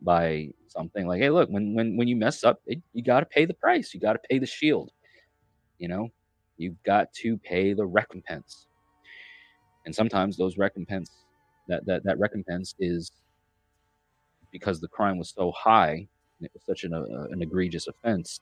[0.00, 1.06] by something.
[1.06, 3.54] Like hey look when when when you mess up it, you got to pay the
[3.54, 3.92] price.
[3.92, 4.90] You got to pay the shield.
[5.78, 6.08] You know
[6.56, 8.66] you've got to pay the recompense.
[9.86, 11.10] And sometimes those recompense
[11.68, 13.12] that that, that recompense is
[14.50, 16.08] because the crime was so high
[16.40, 18.40] and it was such an, uh, an egregious offense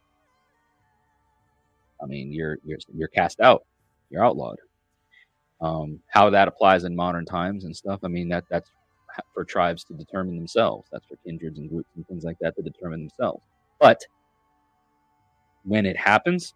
[2.02, 3.64] i mean you're you're you're cast out
[4.10, 4.58] you're outlawed.
[5.60, 8.70] Um, how that applies in modern times and stuff, I mean that that's
[9.32, 10.88] for tribes to determine themselves.
[10.92, 13.42] That's for kindreds and groups and things like that to determine themselves.
[13.80, 14.02] But
[15.64, 16.54] when it happens,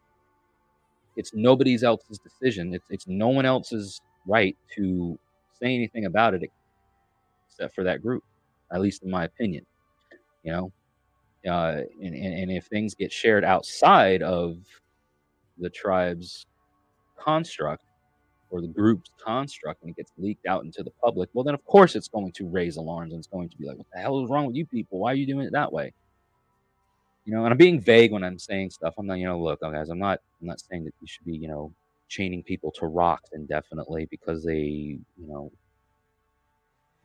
[1.16, 2.74] it's nobody else's decision.
[2.74, 5.18] It's it's no one else's right to
[5.58, 6.42] say anything about it
[7.48, 8.22] except for that group,
[8.72, 9.64] at least in my opinion.
[10.42, 10.72] You know,
[11.50, 14.58] uh, and, and, and if things get shared outside of
[15.60, 16.46] the tribe's
[17.18, 17.84] construct
[18.50, 21.64] or the group's construct and it gets leaked out into the public, well, then of
[21.64, 24.22] course it's going to raise alarms and it's going to be like, what the hell
[24.22, 24.98] is wrong with you people?
[24.98, 25.92] Why are you doing it that way?
[27.24, 28.94] You know, and I'm being vague when I'm saying stuff.
[28.98, 31.36] I'm not, you know, look, guys, I'm not, I'm not saying that you should be,
[31.36, 31.72] you know,
[32.08, 35.52] chaining people to rocks indefinitely because they, you know,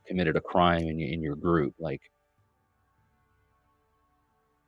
[0.07, 1.75] committed a crime in your, in your group.
[1.79, 2.01] Like,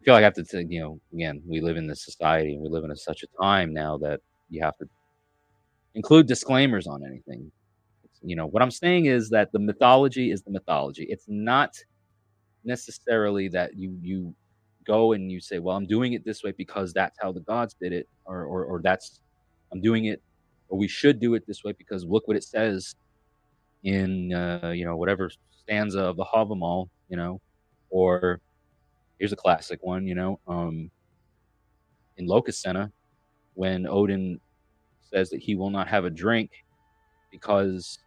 [0.07, 2.63] feel like I have to, say, you know, again, we live in this society and
[2.63, 4.87] we live in a, such a time now that you have to
[5.95, 7.51] include disclaimers on anything.
[8.21, 11.07] You know, what I'm saying is that the mythology is the mythology.
[11.09, 11.75] It's not
[12.63, 14.33] necessarily that you you
[14.85, 17.75] go and you say, "Well, I'm doing it this way because that's how the gods
[17.79, 19.19] did it," or or, or that's
[19.73, 20.21] I'm doing it,
[20.69, 22.95] or we should do it this way because look what it says
[23.83, 25.29] in uh, you know whatever
[25.63, 27.41] stanza of the Havamal, you know,
[27.89, 28.39] or
[29.19, 30.89] here's a classic one, you know, um,
[32.17, 32.91] in Lokasenna,
[33.53, 34.39] when Odin
[35.01, 36.51] says that he will not have a drink
[37.31, 37.99] because,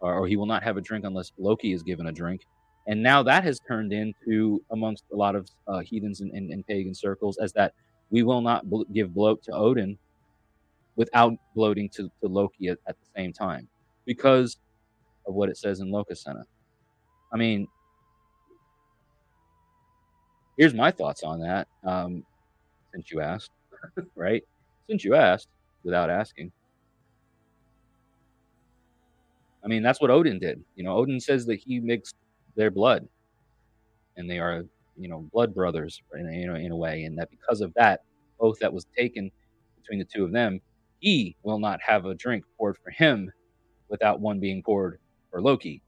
[0.00, 2.42] or, or he will not have a drink unless Loki is given a drink.
[2.86, 6.94] And now that has turned into amongst a lot of uh, heathens and, and, pagan
[6.94, 7.74] circles as that
[8.10, 9.98] we will not bl- give blót to Odin
[10.94, 13.68] without bloating to, to Loki at, at, the same time
[14.04, 14.58] because
[15.26, 16.44] of what it says in Lokasenna.
[17.32, 17.66] I mean,
[20.56, 21.68] here's my thoughts on that.
[21.84, 22.24] Um,
[22.92, 23.50] since you asked,
[24.16, 24.42] right?
[24.88, 25.48] Since you asked,
[25.84, 26.52] without asking.
[29.64, 30.62] I mean, that's what Odin did.
[30.74, 32.14] You know, Odin says that he mixed
[32.56, 33.08] their blood,
[34.16, 34.64] and they are,
[34.96, 38.02] you know, blood brothers in you know, in a way, and that because of that
[38.40, 39.30] oath that was taken
[39.80, 40.60] between the two of them,
[41.00, 43.30] he will not have a drink poured for him
[43.88, 44.98] without one being poured
[45.30, 45.82] for Loki.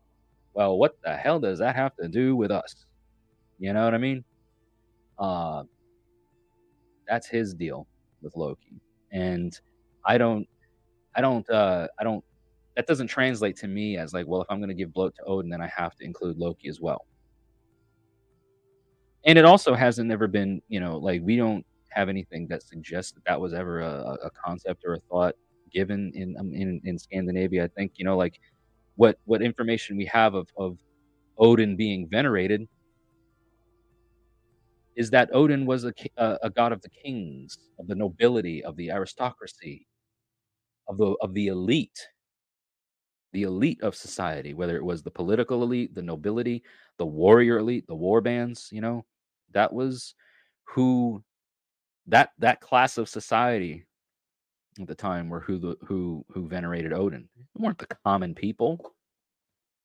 [0.54, 2.86] Well, what the hell does that have to do with us?
[3.58, 4.24] You know what I mean?
[5.18, 5.64] Uh,
[7.08, 7.86] that's his deal
[8.22, 8.80] with Loki,
[9.12, 9.58] and
[10.04, 10.46] I don't,
[11.14, 12.24] I don't, uh, I don't.
[12.76, 15.24] That doesn't translate to me as like, well, if I'm going to give blót to
[15.24, 17.06] Odin, then I have to include Loki as well.
[19.24, 23.12] And it also hasn't ever been, you know, like we don't have anything that suggests
[23.12, 25.34] that that was ever a, a concept or a thought
[25.72, 27.64] given in, um, in in Scandinavia.
[27.64, 28.40] I think you know, like
[28.96, 30.78] what what information we have of of
[31.38, 32.68] Odin being venerated
[34.99, 38.74] is that Odin was a, uh, a god of the kings, of the nobility, of
[38.74, 39.86] the aristocracy,
[40.88, 42.09] of the of the elite,
[43.32, 46.64] the elite of society, whether it was the political elite, the nobility,
[46.99, 49.05] the warrior elite, the war bands, you know,
[49.53, 50.16] that was
[50.64, 51.22] who
[52.09, 53.86] that that class of society
[54.80, 57.28] at the time were who the who who venerated Odin.
[57.36, 58.94] They weren't the common people,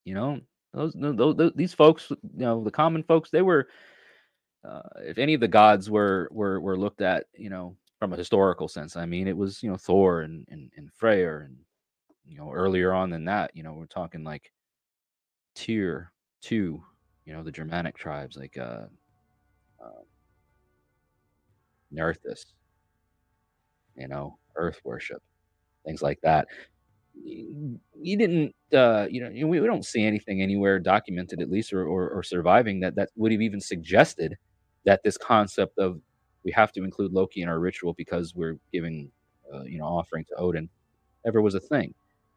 [0.06, 0.42] you know.
[0.74, 3.68] Those, those, those these folks, you know, the common folks, they were
[4.66, 8.18] uh, if any of the gods were were were looked at, you know, from a
[8.18, 11.58] historical sense, I mean, it was you know Thor and and, and Freyr, and
[12.26, 14.52] you know earlier on than that, you know, we're talking like
[15.56, 16.12] Tyr
[16.42, 16.82] too,
[17.26, 18.86] you know, the Germanic tribes like uh,
[19.84, 20.04] uh
[21.94, 22.46] Nerthus,
[23.96, 25.22] you know, Earth worship,
[25.86, 26.48] things like that.
[27.16, 31.86] You didn't, uh, you know, we, we don't see anything anywhere documented, at least, or,
[31.86, 34.36] or, or surviving that that would have even suggested
[34.86, 36.00] that this concept of
[36.44, 39.10] we have to include Loki in our ritual because we're giving,
[39.54, 40.70] uh, you know, offering to Odin,
[41.26, 41.94] ever was a thing.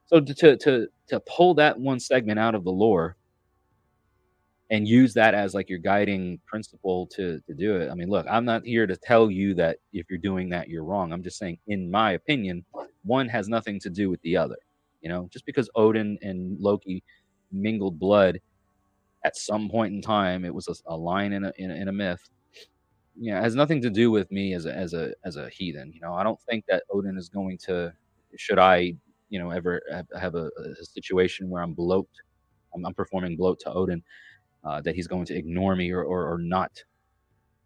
[0.06, 3.16] So to, to to pull that one segment out of the lore
[4.70, 7.90] and use that as like your guiding principle to to do it.
[7.90, 10.84] I mean, look, I'm not here to tell you that if you're doing that you're
[10.84, 11.12] wrong.
[11.12, 12.64] I'm just saying in my opinion,
[13.04, 14.56] one has nothing to do with the other.
[15.00, 17.02] You know, just because Odin and Loki
[17.52, 18.40] mingled blood
[19.24, 21.88] at some point in time, it was a, a line in a, in a, in
[21.88, 22.28] a myth
[23.18, 25.92] you know, has nothing to do with me as a as a as a heathen.
[25.92, 27.92] You know, I don't think that Odin is going to.
[28.36, 28.94] Should I,
[29.30, 29.80] you know, ever
[30.18, 32.06] have, a, a, situation where I'm blót,
[32.74, 34.02] I'm, I'm performing blót to Odin,
[34.62, 36.82] uh, that he's going to ignore me or or, or not,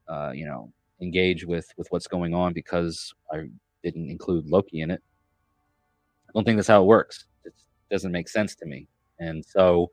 [0.08, 3.48] uh, you know, engage with with what's going on because I
[3.82, 5.02] didn't include Loki in it.
[6.28, 7.24] I don't think that's how it works.
[7.44, 7.54] It
[7.90, 8.86] doesn't make sense to me,
[9.18, 9.90] and so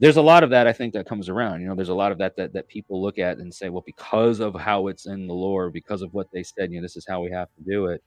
[0.00, 1.60] there's a lot of that I think that comes around.
[1.60, 3.84] You know, there's a lot of that that that people look at and say, well,
[3.86, 6.96] because of how it's in the lore, because of what they said, you know, this
[6.96, 8.02] is how we have to do it.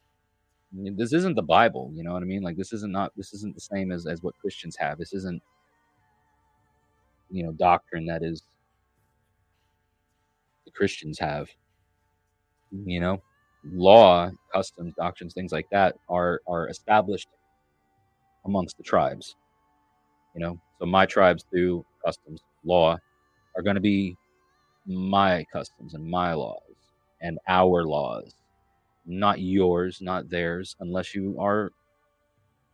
[0.73, 2.41] I mean, this isn't the Bible, you know what I mean?
[2.41, 4.97] Like this isn't not this isn't the same as as what Christians have.
[4.97, 5.41] This isn't
[7.29, 8.43] you know doctrine that is
[10.65, 11.47] the Christians have.
[12.71, 13.21] You know,
[13.63, 17.29] law, customs, doctrines, things like that are are established
[18.45, 19.35] amongst the tribes.
[20.33, 22.97] You know, so my tribes through customs law
[23.55, 24.17] are going to be
[24.87, 26.61] my customs and my laws
[27.21, 28.35] and our laws,
[29.05, 31.71] not yours, not theirs, unless you are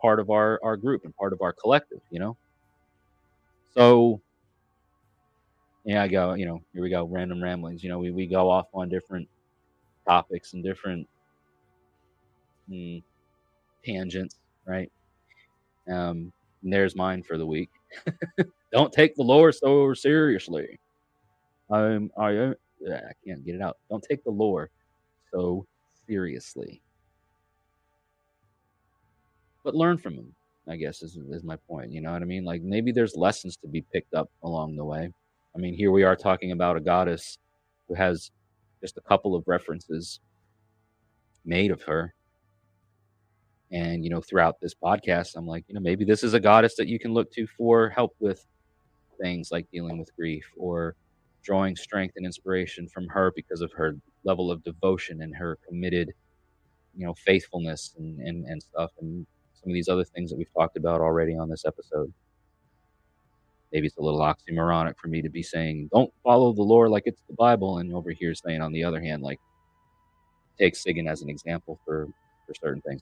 [0.01, 2.38] part of our, our group and part of our collective, you know?
[3.74, 4.22] So,
[5.86, 7.84] yeah, I go, you know, here we go, random ramblings.
[7.84, 9.28] You know, we, we go off on different
[10.07, 11.07] topics and different
[12.70, 13.03] mm,
[13.86, 14.38] tangents,
[14.68, 14.91] right?
[15.91, 16.34] Um,
[16.64, 17.70] and there's mine for the week.
[18.72, 20.80] Don't take the lore so seriously.
[21.72, 22.53] I'm I uh,
[22.88, 23.78] I can't get it out.
[23.89, 24.70] Don't take the lore
[25.32, 25.66] so
[26.07, 26.82] seriously.
[29.64, 30.34] But learn from him,
[30.68, 31.91] I guess is is my point.
[31.91, 32.43] You know what I mean?
[32.43, 35.12] Like maybe there's lessons to be picked up along the way.
[35.55, 37.38] I mean, here we are talking about a goddess
[37.88, 38.32] who has
[38.82, 40.20] just a couple of references
[41.45, 42.14] made of her
[43.72, 46.76] and, you know, throughout this podcast, I'm like, you know, maybe this is a goddess
[46.76, 48.46] that you can look to for help with
[49.22, 50.96] things like dealing with grief or
[51.44, 56.12] drawing strength and inspiration from her because of her level of devotion and her committed,
[56.98, 58.92] you know, faithfulness and, and, and stuff.
[59.00, 62.12] And some of these other things that we've talked about already on this episode.
[63.72, 67.04] Maybe it's a little oxymoronic for me to be saying, don't follow the lore like
[67.06, 67.78] it's the Bible.
[67.78, 69.40] And over here saying, on the other hand, like,
[70.58, 72.08] take Sigyn as an example for,
[72.48, 73.02] for certain things.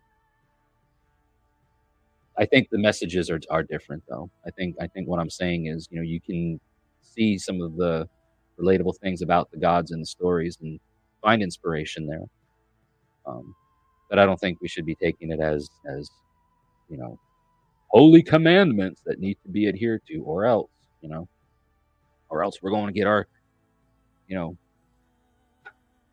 [2.39, 4.29] I think the messages are are different though.
[4.45, 6.59] I think I think what I'm saying is, you know, you can
[7.01, 8.07] see some of the
[8.59, 10.79] relatable things about the gods and the stories and
[11.21, 12.25] find inspiration there.
[13.25, 13.55] Um,
[14.09, 16.09] but I don't think we should be taking it as as
[16.89, 17.19] you know
[17.89, 20.69] holy commandments that need to be adhered to, or else
[21.01, 21.27] you know,
[22.29, 23.27] or else we're going to get our
[24.27, 24.57] you know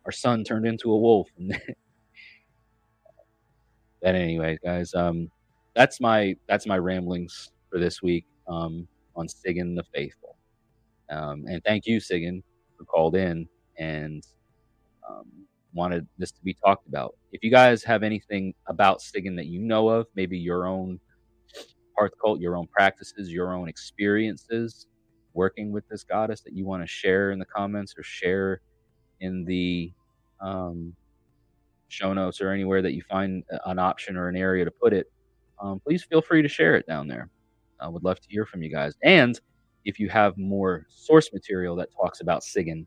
[0.07, 1.29] our son turned into a wolf.
[4.03, 5.31] but anyway, guys, um,
[5.75, 10.37] that's my that's my ramblings for this week um, on Sigyn the Faithful.
[11.11, 12.43] Um, and thank you, Sigyn,
[12.79, 13.47] who called in
[13.79, 14.27] and
[15.09, 15.27] um,
[15.75, 17.15] wanted this to be talked about.
[17.33, 20.99] If you guys have anything about Sigyn that you know of, maybe your own
[21.97, 24.87] hearth cult, your own practices, your own experiences
[25.35, 28.61] working with this goddess that you want to share in the comments or share
[29.21, 29.93] in the
[30.41, 30.95] um,
[31.89, 35.11] show notes or anywhere that you find an option or an area to put it,
[35.65, 37.31] um, please feel free to share it down there.
[37.81, 38.95] I would love to hear from you guys.
[39.03, 39.41] And
[39.85, 42.87] if you have more source material that talks about Sigyn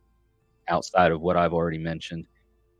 [0.67, 2.27] outside of what I've already mentioned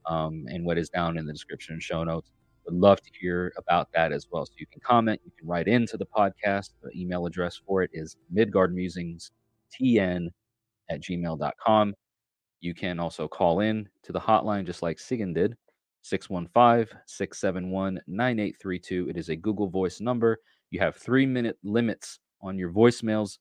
[0.06, 2.30] um, and what is down in the description and show notes,
[2.66, 4.46] would love to hear about that as well.
[4.46, 6.72] So you can comment, you can write into the podcast.
[6.84, 10.30] The email address for it is midgardmusingstn
[10.90, 11.96] at gmail.com.
[12.60, 15.56] You can also call in to the hotline just like Sigan did,
[16.08, 19.10] 615 671 9832.
[19.10, 20.40] It is a Google Voice number.
[20.72, 23.40] You have three minute limits on your voicemails,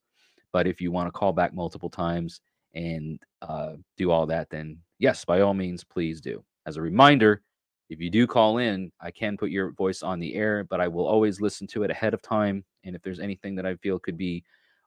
[0.51, 2.41] but if you want to call back multiple times
[2.73, 6.43] and uh, do all that, then yes, by all means, please do.
[6.65, 7.41] As a reminder,
[7.89, 10.89] if you do call in, I can put your voice on the air, but I
[10.89, 12.65] will always listen to it ahead of time.
[12.83, 14.43] And if there's anything that I feel could be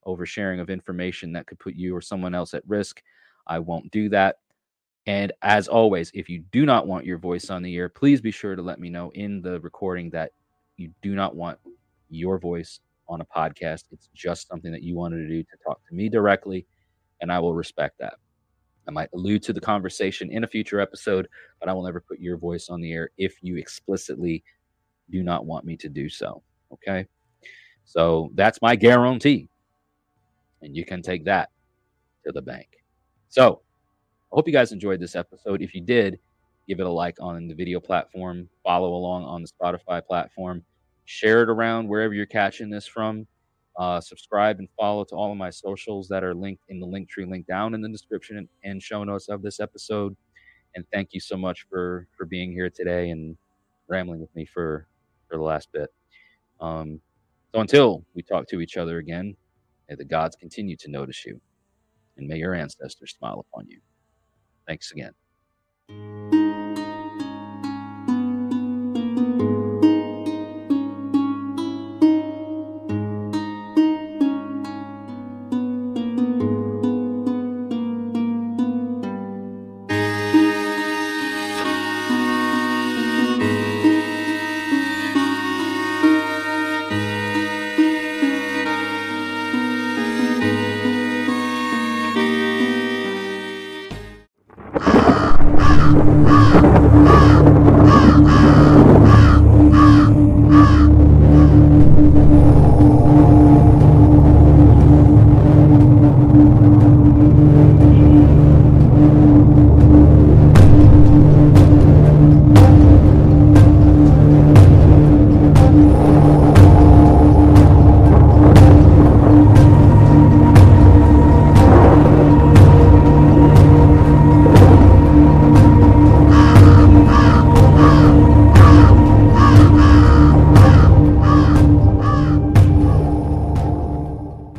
[0.07, 3.03] oversharing of information that could put you or someone else at risk,
[3.47, 4.37] I won't do that.
[5.07, 8.31] And as always, if you do not want your voice on the air, please be
[8.31, 10.33] sure to let me know in the recording that
[10.77, 11.59] you do not want
[12.11, 13.85] your voice on a podcast.
[13.93, 16.67] It's just something that you wanted to do to talk to me directly,
[17.21, 18.15] and I will respect that.
[18.89, 21.29] I might allude to the conversation in a future episode,
[21.61, 24.43] but I will never put your voice on the air if you explicitly
[25.11, 26.43] do not want me to do so.
[26.73, 27.07] Okay.
[27.85, 29.49] So that's my guarantee.
[30.63, 31.51] And you can take that
[32.25, 32.69] to the bank.
[33.29, 33.63] So
[34.33, 35.61] I hope you guys enjoyed this episode.
[35.61, 36.21] If you did,
[36.69, 40.63] give it a like on the video platform, follow along on the Spotify platform,
[41.05, 43.27] share it around wherever you're catching this from.
[43.77, 47.09] Uh, subscribe and follow to all of my socials that are linked in the link
[47.09, 50.17] tree link down in the description and show notes of this episode.
[50.77, 53.37] And thank you so much for for being here today and
[53.89, 54.87] rambling with me for
[55.29, 55.89] for the last bit.
[56.61, 57.01] Um,
[57.53, 59.35] so until we talk to each other again,
[59.89, 61.41] may the gods continue to notice you,
[62.17, 63.81] and may your ancestors smile upon you.
[64.67, 65.13] Thanks again.